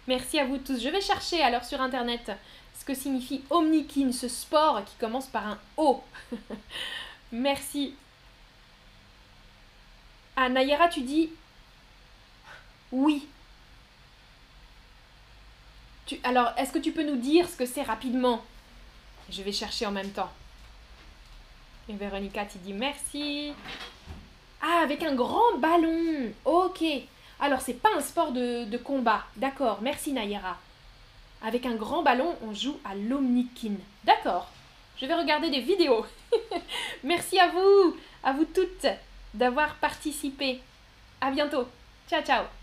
Merci 0.08 0.38
à 0.38 0.46
vous 0.46 0.56
tous. 0.56 0.80
Je 0.80 0.88
vais 0.88 1.02
chercher 1.02 1.42
alors 1.42 1.64
sur 1.64 1.80
internet 1.82 2.32
ce 2.78 2.84
que 2.86 2.94
signifie 2.94 3.42
Omnikin, 3.50 4.12
ce 4.12 4.28
sport 4.28 4.82
qui 4.86 4.94
commence 4.98 5.26
par 5.26 5.46
un 5.46 5.58
O. 5.76 6.02
Merci 7.32 7.94
Ah, 10.42 10.48
Nayera, 10.48 10.88
tu 10.88 11.02
dis 11.02 11.28
oui. 12.92 13.28
Alors, 16.24 16.54
est-ce 16.56 16.72
que 16.72 16.78
tu 16.78 16.92
peux 16.92 17.02
nous 17.02 17.16
dire 17.16 17.46
ce 17.46 17.58
que 17.58 17.66
c'est 17.66 17.82
rapidement? 17.82 18.42
Je 19.28 19.42
vais 19.42 19.52
chercher 19.52 19.84
en 19.84 19.90
même 19.90 20.12
temps. 20.12 20.30
Et 21.90 21.92
Véronica, 21.92 22.46
tu 22.46 22.56
dis 22.56 22.72
merci. 22.72 23.52
Ah, 24.62 24.80
avec 24.82 25.02
un 25.02 25.14
grand 25.14 25.58
ballon. 25.58 26.32
Ok. 26.46 26.84
Alors, 27.38 27.60
c'est 27.60 27.74
pas 27.74 27.90
un 27.94 28.00
sport 28.00 28.32
de, 28.32 28.64
de 28.64 28.78
combat. 28.78 29.26
D'accord. 29.36 29.80
Merci, 29.82 30.14
Nayera. 30.14 30.56
Avec 31.42 31.66
un 31.66 31.74
grand 31.74 32.02
ballon, 32.02 32.34
on 32.40 32.54
joue 32.54 32.80
à 32.86 32.94
l'omnikin. 32.94 33.74
D'accord. 34.04 34.48
Je 34.96 35.04
vais 35.04 35.14
regarder 35.14 35.50
des 35.50 35.60
vidéos. 35.60 36.06
merci 37.04 37.38
à 37.38 37.48
vous, 37.48 37.94
à 38.24 38.32
vous 38.32 38.46
toutes, 38.46 38.86
d'avoir 39.34 39.74
participé. 39.76 40.60
À 41.20 41.30
bientôt. 41.30 41.68
Ciao, 42.08 42.22
ciao. 42.22 42.59